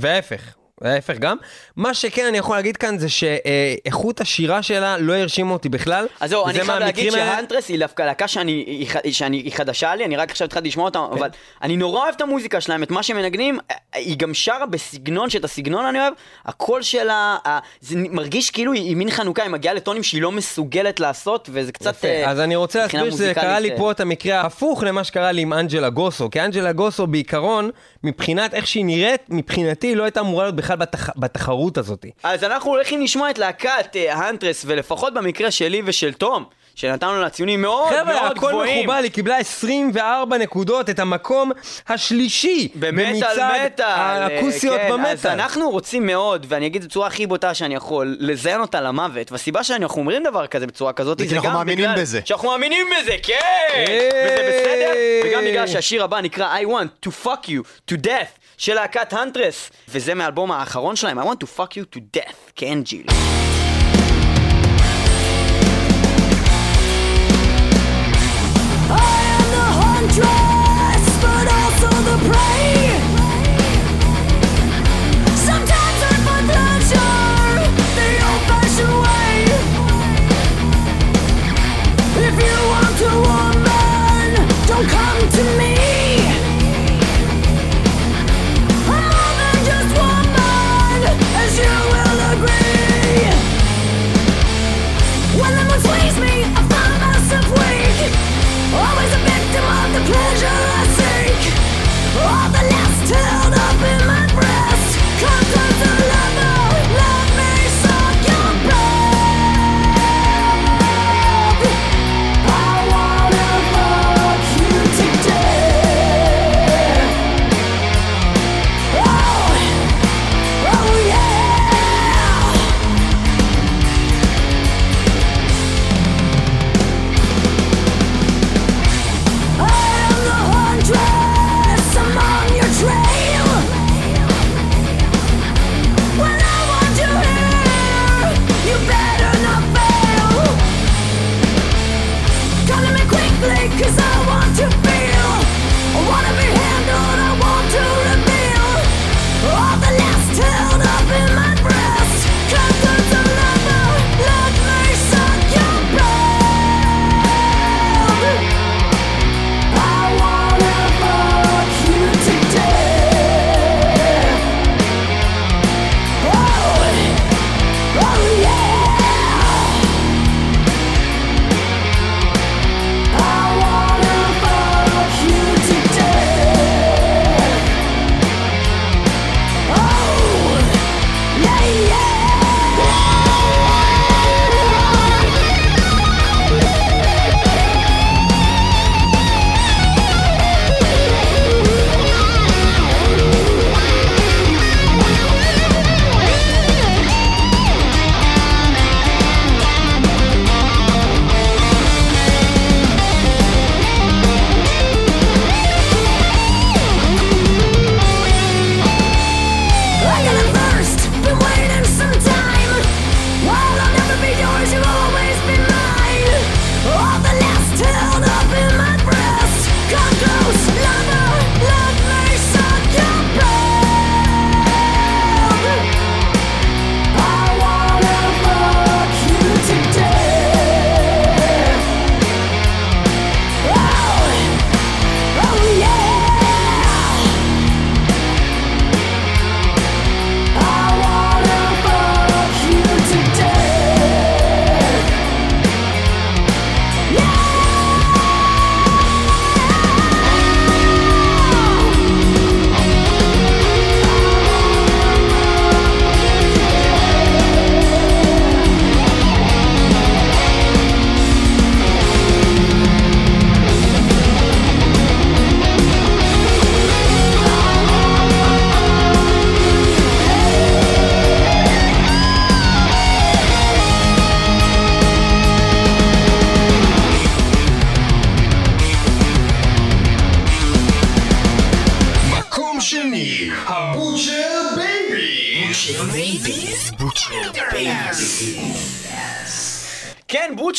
[0.00, 0.54] וההפך.
[0.80, 1.36] וההפך גם.
[1.76, 6.06] מה שכן אני יכול להגיד כאן זה שאיכות השירה שלה לא הרשימה אותי בכלל.
[6.20, 10.16] אז זהו, אני חייב להגיד שהאנטרס היא דווקא להקה שאני, שאני, היא חדשה לי, אני
[10.16, 11.18] רק עכשיו התחלתי לשמוע אותה, כן.
[11.18, 11.28] אבל
[11.62, 13.58] אני נורא אוהב את המוזיקה שלהם, את מה שהם מנגנים,
[13.94, 16.12] היא גם שרה בסגנון שאת הסגנון אני אוהב,
[16.44, 17.36] הקול שלה,
[17.80, 21.90] זה מרגיש כאילו היא מין חנוכה, היא מגיעה לטונים שהיא לא מסוגלת לעשות, וזה קצת...
[21.90, 22.08] יפה.
[22.08, 25.32] אה, אז אני רוצה להסביר שזה קרה לי מוזיקלית, פה את המקרה ההפוך למה שקרה
[25.32, 26.30] לי עם אנג'לה גוסו.
[26.30, 27.70] כי אנג'לה גוסו בעיקרון,
[28.04, 31.10] מבחינת איך שהיא נראית, מבחינתי לא הייתה אמורה להיות בכלל בתח...
[31.16, 32.06] בתחרות הזאת.
[32.22, 36.44] אז אנחנו הולכים לשמוע את להקת אה, האנטרס, ולפחות במקרה שלי ושל תום,
[36.74, 38.84] שנתנו לה ציונים מאוד חבר'ה, מאוד הכל גבוהים.
[38.84, 41.52] מכובד, היא קיבלה 24 נקודות, את המקום
[41.88, 45.30] השלישי במטאל במצעד מטאל, הכוסיות כן, אז במטאל.
[45.30, 50.00] אנחנו רוצים מאוד, ואני אגיד בצורה הכי בוטה שאני יכול, לזיין אותה למוות, והסיבה שאנחנו
[50.00, 52.20] אומרים דבר כזה בצורה כזאת, זה זה כי אנחנו גם מאמינים בגלל בזה.
[52.24, 53.34] שאנחנו מאמינים בזה, כן!
[53.74, 54.08] היי!
[54.24, 54.92] וזה בסדר,
[55.24, 59.70] וגם בגלל שהשיר הבא נקרא I want to fuck you to death של להקת הנטרס,
[59.88, 62.78] וזה מהאלבום האחרון שלהם, I want to fuck you to death, כן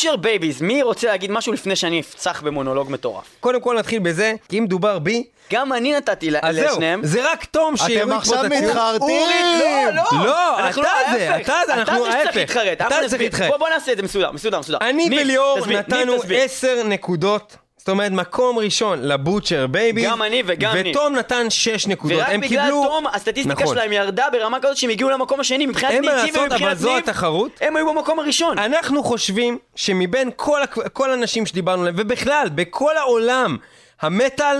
[0.08, 3.24] Butcher Babies, מי רוצה להגיד משהו לפני שאני אפצח במונולוג מטורף?
[3.40, 7.00] קודם כל נתחיל בזה, כי אם מדובר בי, גם אני נתתי ל- אז זהו, לשניהם.
[7.04, 8.64] זה רק תום שיוריד פה את עכשיו הציון.
[8.64, 9.26] מתחרטים.
[9.60, 11.44] לא, לא, לא, אנחנו אתה לא, זה, ההפך.
[11.44, 12.36] אתה זה, אנחנו אתה זה שצריך ההפך.
[12.36, 13.26] להתחרט, אתה אנחנו צריך נסביר.
[13.26, 13.48] להתחרט.
[13.50, 14.78] בוא בוא נעשה את זה מסודר, מסודר, מסודר.
[14.80, 16.40] אני ניב, וליאור תסביר, ניב, נתנו תסביר.
[16.42, 17.56] עשר נקודות.
[17.88, 20.04] זאת אומרת, מקום ראשון ל Butcher Baby.
[20.04, 20.86] גם אני וגם ניב.
[20.96, 22.18] ותום נתן שש נקודות.
[22.18, 22.84] ורק הם בגלל קיבלו...
[22.84, 23.74] תום, הסטטיסטיקה נכון.
[23.76, 25.66] שלהם ירדה ברמה כזאת שהם הגיעו למקום השני.
[25.66, 27.50] מבחינת אין מה לעשות, אבל ומבחינת זו ניב, התחרות.
[27.60, 28.58] הם היו במקום הראשון.
[28.58, 33.56] אנחנו חושבים שמבין כל, הכ- כל הנשים שדיברנו עליהם, ובכלל, בכל העולם,
[34.00, 34.56] המטאל,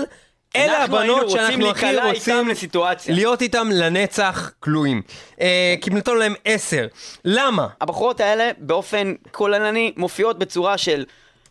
[0.55, 3.15] אלה הבנות שאנחנו הכי רוצים לסיטואציה.
[3.15, 5.01] להיות איתם לנצח כלואים.
[5.41, 6.87] אה, כי נתנו להם עשר.
[7.25, 7.67] למה?
[7.81, 11.05] הבחורות האלה באופן כוללני מופיעות בצורה של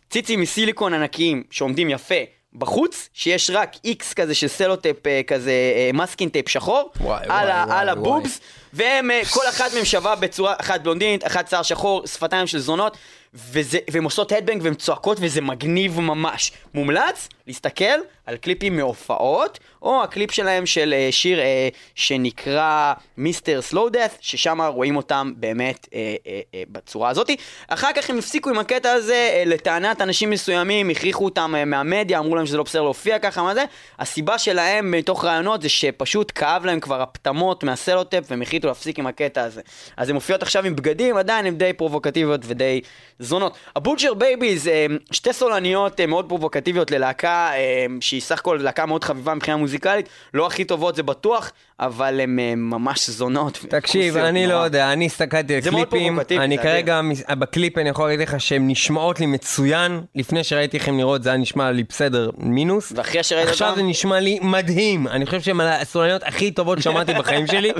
[0.09, 2.15] ציצים מסיליקון ענקיים שעומדים יפה
[2.53, 7.29] בחוץ, שיש רק איקס כזה של סלוטייפ אה, כזה אה, masking tape שחור, וואי, על,
[7.29, 7.89] וואי, ה- וואי, על.
[7.89, 8.39] ה boobs,
[8.73, 12.97] והם, אה, כל אחת מהם שווה בצורה, אחת בלונדינית, אחת שיער שחור, שפתיים של זונות,
[13.33, 16.51] וזה, והן עושות headbang והן צועקות וזה מגניב ממש.
[16.73, 17.85] מומלץ להסתכל
[18.25, 23.61] על קליפים מהופעות, או הקליפ שלהם של אה, שיר אה, שנקרא Mr.
[23.61, 27.35] Slowdeath, ששם רואים אותם באמת אה, אה, אה, בצורה הזאתי.
[27.67, 32.19] אחר כך הם הפסיקו עם הקטע הזה, אה, לטענת אנשים מסוימים, הכריחו אותם אה, מהמדיה,
[32.19, 33.65] אמרו להם שזה לא בסדר להופיע ככה, מה זה?
[33.99, 39.07] הסיבה שלהם מתוך רעיונות זה שפשוט כאב להם כבר הפטמות מהסלוטייפ והם החליטו להפסיק עם
[39.07, 39.61] הקטע הזה.
[39.97, 42.81] אז הן מופיעות עכשיו עם בגדים, עדיין הן די פרובוקטיביות ודי
[43.19, 43.57] זונות.
[43.75, 48.85] ה Butcher Babies, אה, שתי סולניות אה, מאוד פרובוקטיביות ללהקה אה, שהיא סך הכל להקה
[48.85, 53.65] מאוד חביבה מבחינה מוזיקלית, לא הכי טובות זה בטוח, אבל הן אה, ממש זונות.
[53.69, 54.53] תקשיב, אני לא.
[54.53, 59.25] יודע, אני הסתכלתי על קליפים, אני כרגע, בקליפ אני יכול להגיד לך שהן נשמעות לי
[59.25, 63.81] מצוין, לפני שראיתי הן נראות זה היה נשמע לי בסדר מינוס, ואחרי שראית עכשיו אותם?
[63.81, 67.71] זה נשמע לי מדהים, אני חושב שהן הסולניות הכי טובות ששמעתי בחיים שלי.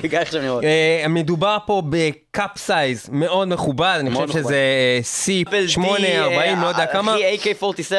[0.63, 4.33] אה, מדובר פה ב cup size מאוד מכובד, אני חושב.
[4.33, 4.57] שזה
[5.03, 5.79] C8,
[6.17, 7.15] 40, לא יודע כמה.
[7.35, 7.93] הכי AK-47.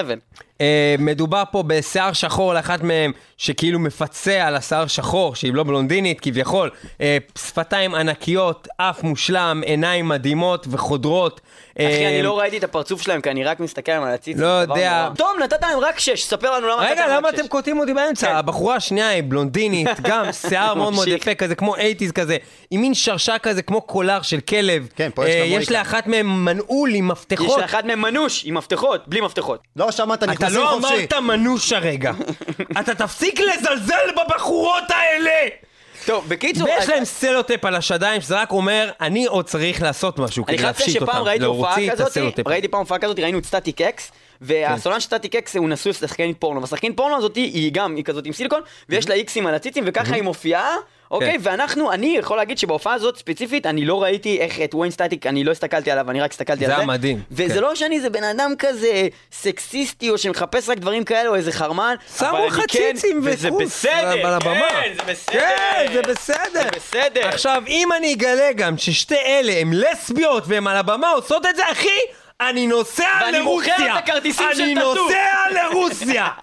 [0.61, 5.90] אה, מדובר פה בשיער שחור לאחת מהם, שכאילו מפצה על השיער שחור, שהיא לא בלונדינית
[6.23, 6.71] כביכול,
[7.01, 11.41] אה, שפתיים ענקיות, אף מושלם, עיניים מדהימות וחודרות.
[11.79, 14.39] אחי, אה, אני לא ראיתי את הפרצוף שלהם, כי אני רק מסתכל עליהם על הציץ.
[14.39, 15.09] לא יודע.
[15.17, 17.49] תום, נתת להם רק שש, ספר לנו למה נתת רגע, להם למה רק אתם שש.
[17.49, 18.27] קוטעים אותי באמצע?
[18.27, 18.35] כן.
[18.35, 21.09] הבחורה השנייה היא בלונדינית, גם שיער מאוד מאוד.
[21.09, 22.37] יפה כזה, כמו אייטיז כזה,
[22.71, 24.89] עם מין שרשר כזה, כמו קולר של כלב.
[24.97, 25.73] כן, פה יש אה, לה יש מויקה.
[25.73, 27.61] לאחת מהם מנעול עם יש מפתחות.
[27.61, 29.61] לאחד מהם מנוש עם מפתחות, בלי מפתחות.
[29.77, 30.95] לא שמעת, אתה נכנסים לא חופשי.
[30.95, 32.13] אמרת מנוש הרגע.
[32.81, 35.70] אתה תפסיק לזלזל בבחורות האלה!
[36.07, 40.47] טוב, בקיצור, ויש להם סלוטייפ על השדיים, שזה רק אומר, אני עוד צריך לעשות משהו
[40.47, 41.07] כדי להפשיט אותם.
[41.13, 42.47] שפעם ראיתי הופעה להוציא את כזאת, הסלוטייפ.
[42.47, 46.97] ראיתי פעם הופעה כזאת, ראינו את Static-X, והסולן של Static-X הוא נשוי לשחקנית פורנו, והשחקנית
[46.97, 50.23] פורנו הזאת היא גם, היא כזאת עם סיליקון, ויש לה איקסים על הציצים, וככה היא
[50.23, 50.77] מופיעה.
[51.11, 51.39] אוקיי, כן.
[51.43, 55.45] ואנחנו, אני יכול להגיד שבהופעה הזאת ספציפית, אני לא ראיתי איך את וויין סטטיק, אני
[55.45, 56.77] לא הסתכלתי עליו, אני רק הסתכלתי זה על זה.
[56.77, 57.61] היה מדהים, וזה כן.
[57.61, 61.95] לא שאני איזה בן אדם כזה סקסיסטי, או שמחפש רק דברים כאלה, או איזה חרמן,
[62.19, 64.69] שמו לך כן, ציצים וזה וכוס בסדר, על הבמה.
[64.71, 65.41] כן, זה בסדר.
[65.41, 66.41] כן, זה בסדר.
[66.53, 67.29] זה בסדר.
[67.29, 71.63] עכשיו, אם אני אגלה גם ששתי אלה הן לסביות והן על הבמה עושות את זה,
[71.73, 71.99] אחי,
[72.41, 73.99] אני נוסע ואני מוכר לרוסיה.
[73.99, 74.95] את הכרטיסים של אני טאטו.
[74.95, 76.29] נוסע לרוסיה.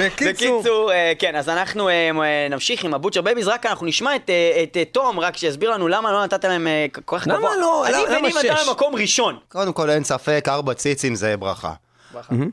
[0.00, 0.58] בקיצור.
[0.60, 4.16] בקיצור, אה, כן, אז אנחנו אה, אה, נמשיך עם ה Butcher Babies, רק אנחנו נשמע
[4.16, 4.30] את,
[4.62, 6.66] את תום, רק שיסביר לנו למה לא נתת להם
[7.04, 7.56] כל כך למה גבוה.
[7.56, 7.86] לא?
[7.86, 9.38] אני למה וניב נתן מקום ראשון.
[9.48, 11.72] קודם כל, אין ספק, ארבע ציצים זה ברכה.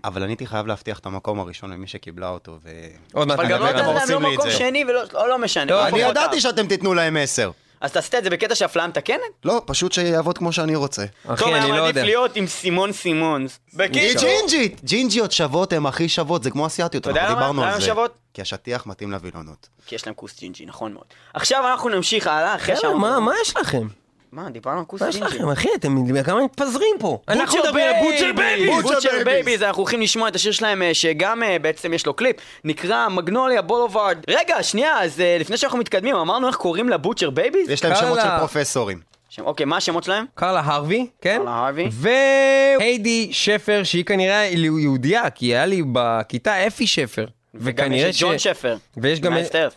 [0.03, 2.69] אבל אני הייתי חייב להבטיח את המקום הראשון למי שקיבלה אותו, ו...
[3.13, 3.87] עוד מעט אבל גם לא נדבר נתת.
[3.87, 4.57] להם עושים לא לי את מקום זה.
[4.57, 5.65] שני ולא, לא, לא משנה.
[5.65, 6.41] לא אני ידעתי.
[6.41, 7.51] שאתם תיתנו להם עשר.
[7.83, 9.19] אז תעשה את זה בקטע של אפליה מתקנת?
[9.45, 11.05] לא, פשוט שיעבוד כמו שאני רוצה.
[11.27, 12.03] אחי, היה אני לא מעדיף יודע.
[12.03, 13.59] להיות עם סימון סימונס.
[13.79, 14.81] היא ג'ינג'ית!
[14.83, 17.41] ג'ינג'יות שוות הן הכי שוות, זה כמו אסיאתיות, אתה יודע אנחנו למה?
[17.41, 17.85] דיברנו למה על זה.
[17.85, 18.13] שוות?
[18.33, 19.69] כי השטיח מתאים לווילונות.
[19.85, 21.05] כי יש להם כוס ג'ינג'י, נכון מאוד.
[21.33, 23.87] עכשיו אנחנו נמשיך הלאה, אחרי מה מה יש לכם?
[24.33, 25.35] מה, דיברנו על כוס מה יש ג'ינג'י.
[25.35, 25.67] לכם, אחי?
[25.75, 27.17] אתם כמה מתפזרים פה.
[27.27, 28.81] אנחנו Butcher מדברים על Butcher Babies!
[28.83, 29.63] Butcher Babies, Babies.
[29.63, 33.61] אנחנו הולכים לשמוע את השיר שלהם אה, שגם אה, בעצם יש לו קליפ, נקרא Magnolia
[33.61, 34.17] Boulevard.
[34.27, 37.69] רגע, שנייה, אז אה, לפני שאנחנו מתקדמים, אמרנו איך קוראים ל Butcher Babies?
[37.69, 38.37] יש להם שמות של.
[38.39, 38.99] פרופסורים.
[39.29, 40.25] שם- אוקיי, מה השמות שלהם?
[40.35, 41.37] קרלה הרווי, כן?
[41.37, 41.89] קרלה הרווי.
[41.91, 44.49] והיידי שפר, שהיא כנראה
[44.79, 47.25] יהודייה, כי היה לי בכיתה אפי שפר.
[47.55, 48.77] וכנראה יש את ג'ון שפר.
[48.97, 49.33] ויש גם...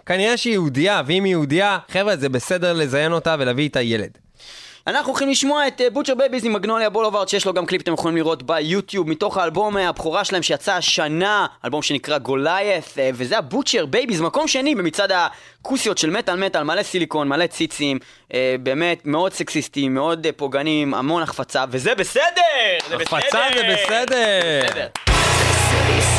[0.06, 4.25] כנראה שהיא יהודייה, ואם היא יהודייה, חבר'ה, זה בסדר לזיין אותה ולהביא איתה ילד.
[4.86, 8.16] אנחנו הולכים לשמוע את Butcher Babies עם Magnolia Boulevard שיש לו גם קליפ אתם יכולים
[8.16, 13.44] לראות ביוטיוב מתוך האלבום אה, הבכורה שלהם שיצא השנה, אלבום שנקרא Goliath אה, וזה ה
[13.44, 17.98] Butcher Babies, מקום שני במצעד הכוסיות של מטאל מטאל, מלא סיליקון, מלא ציצים,
[18.34, 22.22] אה, באמת מאוד סקסיסטים, מאוד אה, פוגענים, המון החפצה, וזה בסדר!
[22.88, 23.16] זה בסדר!
[23.16, 24.66] הפצה זה בסדר!
[24.66, 26.15] בסדר.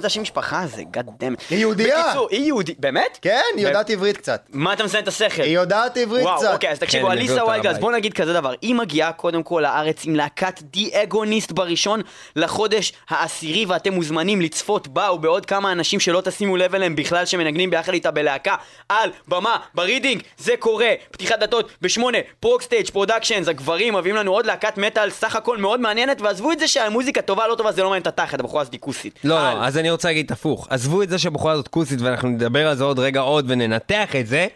[0.00, 0.82] מה זה השם משפחה הזה?
[0.90, 1.34] God damn.
[1.50, 2.02] היא יהודייה.
[2.04, 3.18] בקיצור, היא יהודית, באמת?
[3.22, 4.46] כן, היא יודעת עברית קצת.
[4.52, 5.42] מה אתה מסיים את השכל?
[5.42, 6.52] היא יודעת עברית וואו, קצת.
[6.52, 7.80] אוקיי, אז תקשיבו, כן, אליסה מביא אותה וייט-גלאז, לבית.
[7.80, 12.00] בוא נגיד כזה דבר, היא מגיעה קודם כל לארץ עם להקת The Agonist בראשון
[12.36, 17.70] לחודש העשירי, ואתם מוזמנים לצפות בה ובעוד כמה אנשים שלא תשימו לב אליהם בכלל שמנגנים
[17.70, 18.54] ביחד איתה בלהקה
[18.88, 24.78] על במה, ברידינג, זה קורה, פתיחת דלתות בשמונה, ProgStage Productions, הגברים מביאים לנו עוד להקת
[24.78, 28.02] מטאל סך הכל מאוד מעניינת, ועזבו את זה שהמוזיקה טובה לא טובה, זה לא מעניין
[28.02, 29.18] את התחת, הבחורה הזאת כוסית.
[29.24, 29.40] לא.
[29.40, 30.66] לא, אז אני רוצה להגיד הפוך.
[30.70, 34.26] עזבו את זה שהבחורה הזאת כוסית ואנחנו נדבר על זה עוד רגע עוד וננתח את
[34.26, 34.46] זה.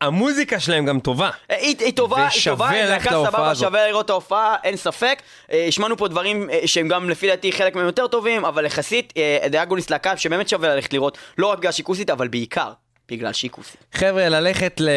[0.00, 1.30] המוזיקה שלהם גם טובה.
[1.50, 3.54] אה, היא, היא טובה, היא טובה, היא להקה סבבה.
[3.54, 5.22] שווה לראות את ההופעה, אין ספק.
[5.52, 9.12] אה, השמענו פה דברים אה, שהם גם לפי דעתי חלק מהם יותר טובים, אבל יחסית,
[9.50, 12.72] The Agonist להקה שבאמת שווה ללכת לראות, לא רק בגלל שהיא כוסית, אבל בעיקר
[13.10, 13.76] בגלל כוסית.
[13.92, 14.88] חבר'ה, ללכת ל...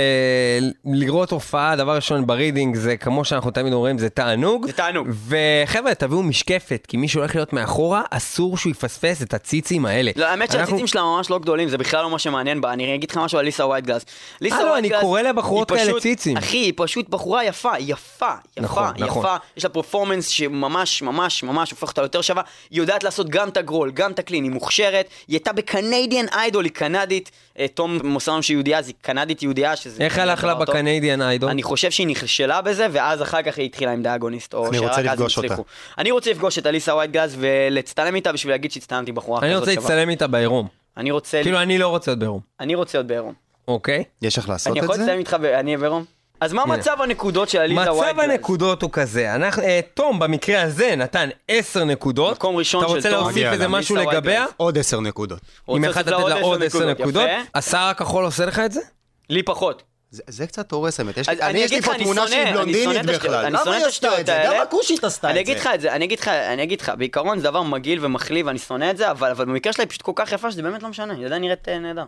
[0.86, 4.66] לראות הופעה, דבר ראשון ברידינג, זה כמו שאנחנו תמיד אומרים, זה תענוג.
[4.68, 5.08] זה תענוג.
[5.28, 10.12] וחבר'ה, תביאו משקפת, כי מי שהולך להיות מאחורה, אסור שהוא יפספס את הציצים האלה.
[10.16, 12.74] לא, האמת אנחנו- שהציצים שלה ממש לא גדולים, זה בכלל לא מה שמעניין בה.
[12.74, 14.06] אני אגיד לך משהו על אליסה וייט-גלאז.
[14.42, 16.38] ליסה אה, לא, אני וייטגלס קורא לבחורות כאלה ציצים.
[16.38, 19.24] אחי, היא פשוט בחורה יפה, יפה, יפה, נכון, נכון.
[19.24, 19.36] יפה.
[19.58, 22.44] יש לה performance שממש, ממש, ממש הופך אותה יותר שווה.
[22.70, 25.06] היא יודעת לעשות גם את ה growl, גם את ה clean, היא מוכשרת.
[25.28, 27.32] היא הייתה ב Canadian Idol, היא קנדית.
[27.60, 30.04] אה, תום מוסר לנו שהיא יהודייה, אז היא קנדית יהודייה, שזה...
[30.04, 30.56] איך הלך לה.
[30.56, 31.50] ב Canadian Idol?
[31.50, 34.78] אני חושב שהיא נכשלה בזה, ואז אחר כך היא התחילה עם The Agonist, או אני
[34.78, 35.48] שרק רוצה אז הם לפגוש אותה.
[35.48, 35.64] הצליחו.
[35.98, 39.74] אני רוצה לפגוש את אליסה וייטגלס ולהצטלם איתה בשביל להגיד שהצטלמתי בחורה אני כזאת רוצה
[39.74, 39.90] שווה.
[39.90, 40.68] להצטלם איתה בעירום.
[40.98, 41.40] אני רוצה...
[41.44, 43.34] כאילו, אני לא רוצה להיות בעירום, אני רוצה להיות בעירום.
[43.68, 44.04] אוקיי?
[44.22, 45.02] יש לך לעשות אני את יכול זה?
[45.02, 46.06] להצטלם איתך אהיה בעירום?
[46.42, 48.00] אז מה מצב הנקודות של עליזה וייטגלס?
[48.10, 52.36] מצב הנקודות הוא כזה, אנחנו, אה, תום במקרה הזה נתן 10 נקודות.
[52.38, 53.18] מקום ראשון אתה של רוצה תום.
[53.20, 53.70] להוסיף מגיע איזה לה.
[53.70, 54.46] משהו לגביה?
[54.58, 55.40] עוד עשר נקודות.
[55.70, 57.30] אם רוצה אחד לתת לה עוד 10 נקודות.
[57.56, 58.82] השיער הכחול עושה לך את זה?
[59.30, 59.84] לי פחות.
[60.12, 61.18] זה- זה קצת הורס האמת.
[61.18, 63.46] יש אז לי- אני יש אגיד לי פה אני תמונה שהיא אני בלונדינית בכלל.
[63.46, 64.40] אני שונא למה את היא עשתה השטויות את זה?
[64.40, 64.56] האלה.
[64.56, 65.52] גם הכושית עשתה אני את זה.
[65.52, 68.44] אגיד לך את זה, אני אגיד לך, אני אגיד לך, בעיקרון זה דבר מגעיל ומחליא
[68.46, 70.84] ואני שונא את זה, אבל אבל במקרה שלה היא פשוט כל כך יפה שזה באמת
[70.84, 72.04] לא משנה, היא עדיין נראית אה, נהדר.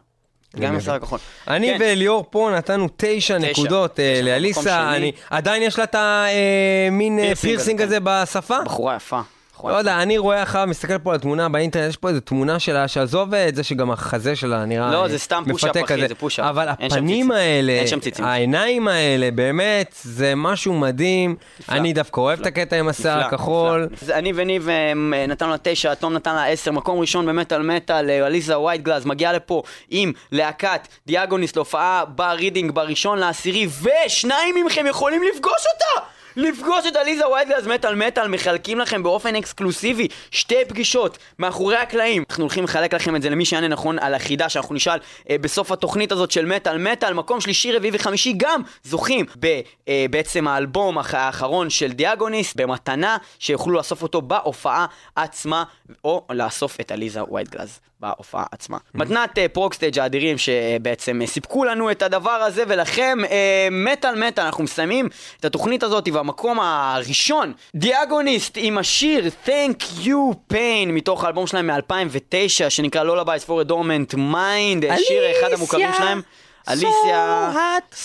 [0.59, 1.19] גם השיער הכחול.
[1.47, 1.77] אני כן.
[1.79, 4.91] וליאור פה נתנו תשע נקודות אה, לאליסה,
[5.29, 8.57] עדיין יש לה את המין פירסינג פירסינג הזה, הזה בשפה?
[8.65, 9.21] בחורה יפה.
[9.61, 9.77] בחורה לא.
[9.77, 13.33] יודע, אני רואה אחריו, מסתכל פה על תמונה באינטרנט, יש פה איזה תמונה שלה, שעזוב
[13.33, 16.07] את זה שגם החזה שלה נראה לא, אה, זה סתם פוש-אפ, אחי, כזה.
[16.07, 16.45] זה פוש-אפ.
[16.45, 17.31] אבל הפנים.
[17.31, 17.83] האלה.
[18.19, 21.35] העיניים האלה, באמת, זה משהו מדהים.
[21.69, 23.87] אני דווקא אוהב את הקטע עם השיער הכחול.
[24.13, 24.93] אני וניב אה,
[25.27, 29.33] נתנו לה תשע, תום נתן לה עשר, מקום ראשון במטאל מטאל, אה, אליסה וייט-גלאז מגיעה
[29.33, 36.20] לפה עם להקת The Agonist להופעה ברידינג בראשון לעשירי, ושניים מכם יכולים לפגוש אותה!
[36.35, 42.23] לפגוש את אליסה וייט-גלאז מטאל מטאל, מחלקים לכם באופן אקסקלוסיבי שתי פגישות מאחורי הקלעים.
[42.29, 44.99] אנחנו הולכים לחלק לכם את זה למי שיענה נכון על החידה שאנחנו נשאל
[45.29, 50.05] אה, בסוף התוכנית הזאת של מטאל מטאל, מקום שלישי, רביעי וחמישי גם זוכים ב, אה,
[50.09, 54.85] בעצם האלבום האח- האחרון של The Agonist במתנה, שיוכלו לאסוף אותו בהופעה
[55.15, 55.63] עצמה,
[56.03, 58.77] או לאסוף את אליסה וייט-גלאז בהופעה עצמה.
[58.93, 64.43] מתנת אה, ProgStage האדירים שבעצם אה, סיפקו לנו את הדבר הזה, ולכם אה, מטאל מטאל,
[64.43, 65.09] אנחנו מסיימים
[65.39, 71.67] את התוכנית הזאת והמקום הראשון, The Agonist עם השיר Thank You Pain מתוך האלבום שלהם
[71.67, 76.21] מ-2009 שנקרא Lullabies for a Dormant Mind, שיר אחד המוכרים שלהם.
[76.69, 77.51] אליסיה,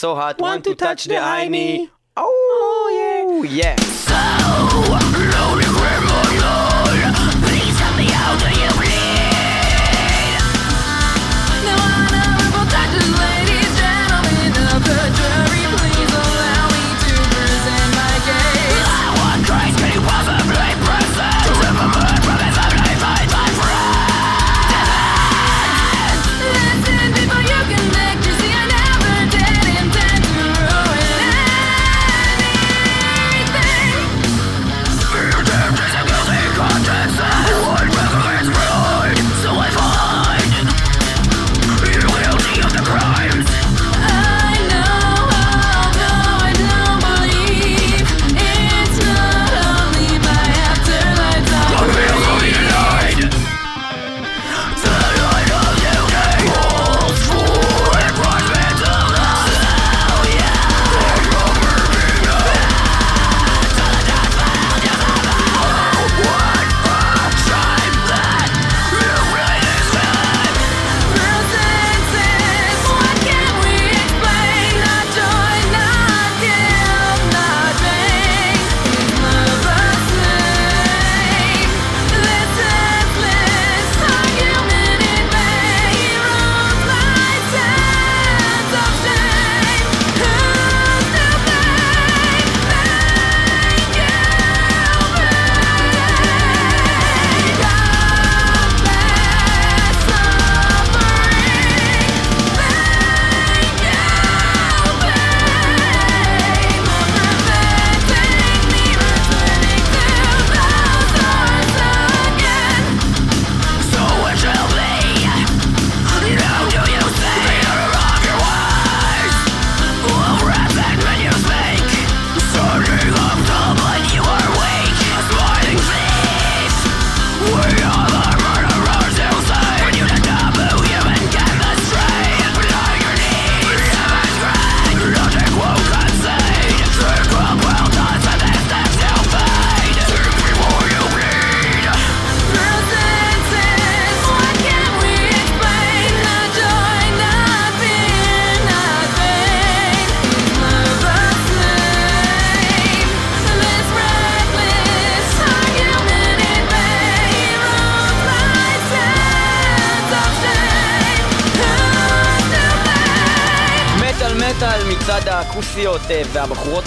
[0.01, 1.89] so hot, want to touch the hiney.
[2.17, 3.77] Oh, yeah.
[3.77, 3.77] yeah.
[4.09, 4.67] Now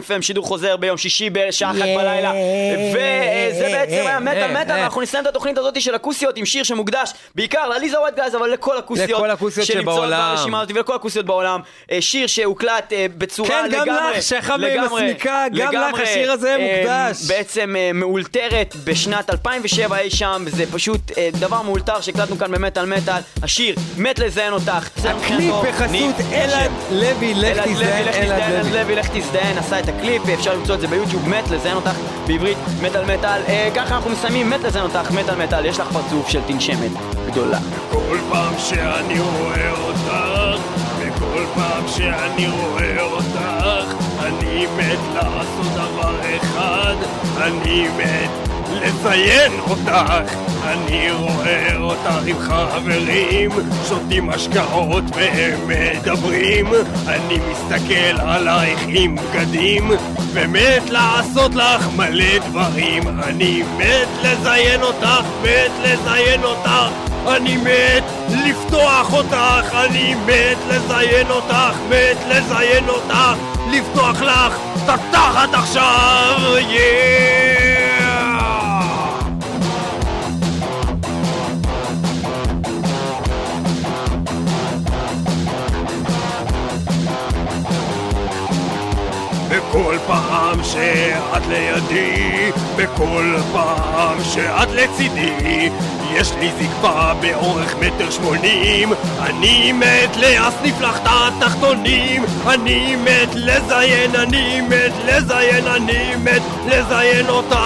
[0.10, 2.34] FM שידור חוזר ביום שישי בשעה אחת בלילה
[2.94, 7.12] וזה בעצם היה מטאל מטאל אנחנו נסיים את התוכנית הזאת של הכוסיות עם שיר שמוקדש
[7.36, 10.36] בעיקר לעליזה ווייט גייז אבל לכל הכוסיות לכל הכוסיות שנמצאות שבעולם.
[10.36, 11.60] ברשימה הזאת ולכל הכוסיות בעולם
[11.92, 16.32] אה, שיר שהוקלט אה, בצורה כן, לגמרי גם לך, שחם לגמרי, מסמיקה, גם לך השיר
[16.32, 17.28] הזה אה, מוקדש.
[17.28, 22.86] בעצם אה, מאולתרת בשנת 2007 אי שם, זה פשוט אה, דבר מאולתר שהקלטנו כאן במטאל
[22.86, 23.22] מטאל.
[23.44, 24.90] השיר מת לזיין אותך.
[25.06, 26.72] הקליפ בחסות אלעד.
[26.92, 28.96] לוי, לך תזדיין, אלעד לוי.
[28.96, 31.92] לך תזדיין, עשה את הקליפ, אפשר למצוא את זה ביוטיוב, מת לזיין אותך
[32.28, 33.42] בעברית, מטאל מטאל.
[33.76, 37.60] ככה אנחנו מסיימים, מת לזיין אותך, מטאל מטאל, יש לך פרצוף של תנשמת גדולה.
[37.92, 40.62] כל פעם שאני רואה אותך,
[41.00, 46.96] וכל פעם שאני רואה אותך, אני מת לעשות דבר אחד,
[47.38, 50.14] אני מת לציין אותך.
[50.64, 53.52] אני רואה אותך עם חברים,
[53.90, 56.66] שותים השקעות והם מדברים.
[57.08, 59.92] אני מסתכל עלייך עם בגדים,
[60.34, 63.08] ומת לעשות לך מלא דברים.
[63.08, 66.72] אני מת לזיין אותך, מת לזיין אותך.
[67.28, 73.16] אני מת לפתוח אותך, אני מת לזיין אותך, מת לזיין אותך,
[73.72, 76.36] לפתוח לך את התחת עכשיו,
[76.70, 77.57] יאה!
[89.78, 95.70] בכל פעם שאת לידי, בכל פעם שאת לצידי,
[96.14, 104.16] יש לי זקפה באורך מטר שמונים, אני מת להסניף לך את התחתונים, אני מת לזיין,
[104.16, 107.58] אני מת לזיין, אני מת לזיין אותך.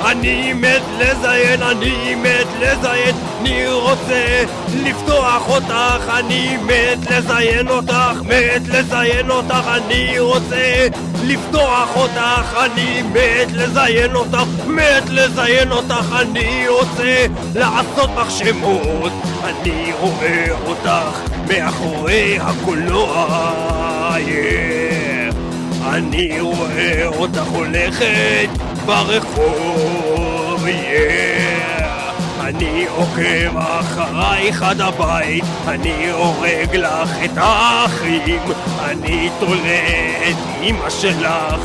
[0.00, 4.44] אני מת לזיין, אני מת לזיין, אני רוצה
[4.84, 10.86] לפתוח אותך, אני מת לזיין אותך, מת לזיין אותך, אני רוצה
[11.24, 19.12] לפתוח אותך, אני מת לזיין אותך, מת לזיין אותך, אני רוצה לעשות בך שמות,
[19.44, 23.26] אני רואה אותך מאחורי הקולנוע,
[24.16, 25.34] yeah.
[25.94, 31.24] אני רואה אותך הולכת ברחוב, yeah.
[32.40, 38.40] אני עוקב אחרייך עד הבית, אני הורג לך את האחים,
[38.84, 39.80] אני תולה
[40.30, 41.60] את אמא שלך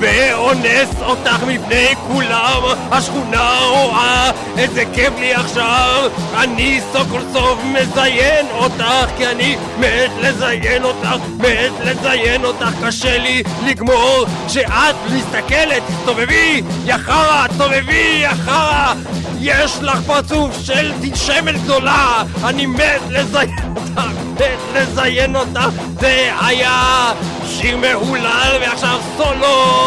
[0.00, 2.62] ואונס אותך מפני כולם,
[2.92, 8.84] השכונה רואה איזה כיף לי עכשיו, אני סוף סוף מזיין אותך,
[9.16, 11.08] כי אני מת לזיין אותך,
[11.38, 18.94] מת לזיין אותך, קשה לי לגמור, כשאת מסתכלת, תסתובבי, יא חרא, תסתובבי, יא חרא,
[19.40, 24.00] יש לך פרצוף של תנשמת גדולה, אני מת לזיין אותך,
[24.34, 25.68] מת לזיין אותך,
[26.00, 27.12] זה היה
[27.48, 29.83] שיר מהולל ועכשיו סולו,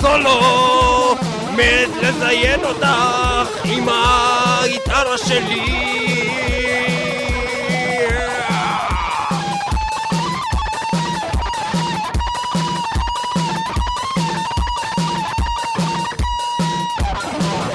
[0.00, 1.14] סולו,
[1.56, 5.88] מת לזיין אותך עם הגיטרה שלי.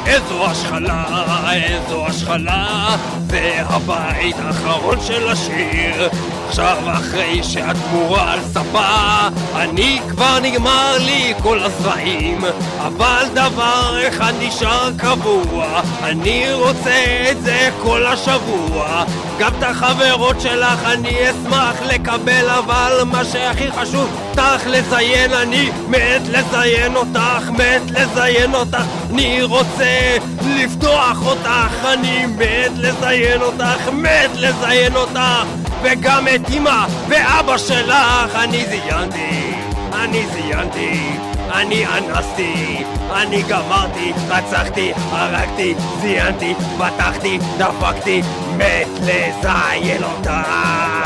[0.06, 2.96] איזו השחלה, איזו השחלה,
[3.28, 6.10] זה הבית האחרון של השיר.
[6.54, 12.42] עכשיו אחרי שהתמורה על ספה, אני כבר נגמר לי כל הזרעים,
[12.78, 19.04] אבל דבר אחד נשאר קבוע, אני רוצה את זה כל השבוע.
[19.40, 26.22] גם את החברות שלך אני אשמח לקבל, אבל מה שהכי חשוב, אותך לזיין, אני מת
[26.30, 30.18] לזיין אותך, מת לזיין אותך, אני רוצה
[30.58, 35.44] לפתוח אותך, אני מת לזיין אותך, מת לזיין אותך,
[35.84, 39.54] וגם את אמא ואבא שלך, אני זיינתי,
[39.94, 41.14] אני זיינתי.
[41.54, 48.22] אני אנסתי, אני גמרתי, רצחתי, הרגתי, זיינתי, פתחתי, דפקתי,
[48.58, 51.03] מת לזיין אותה.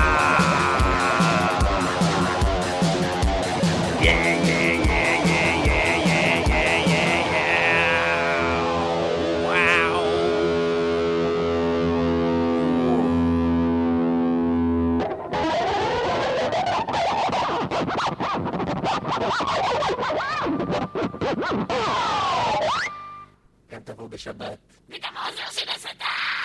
[23.72, 24.58] גם תבוא בשבת.
[24.90, 26.37] וגם עוזר של הסתה!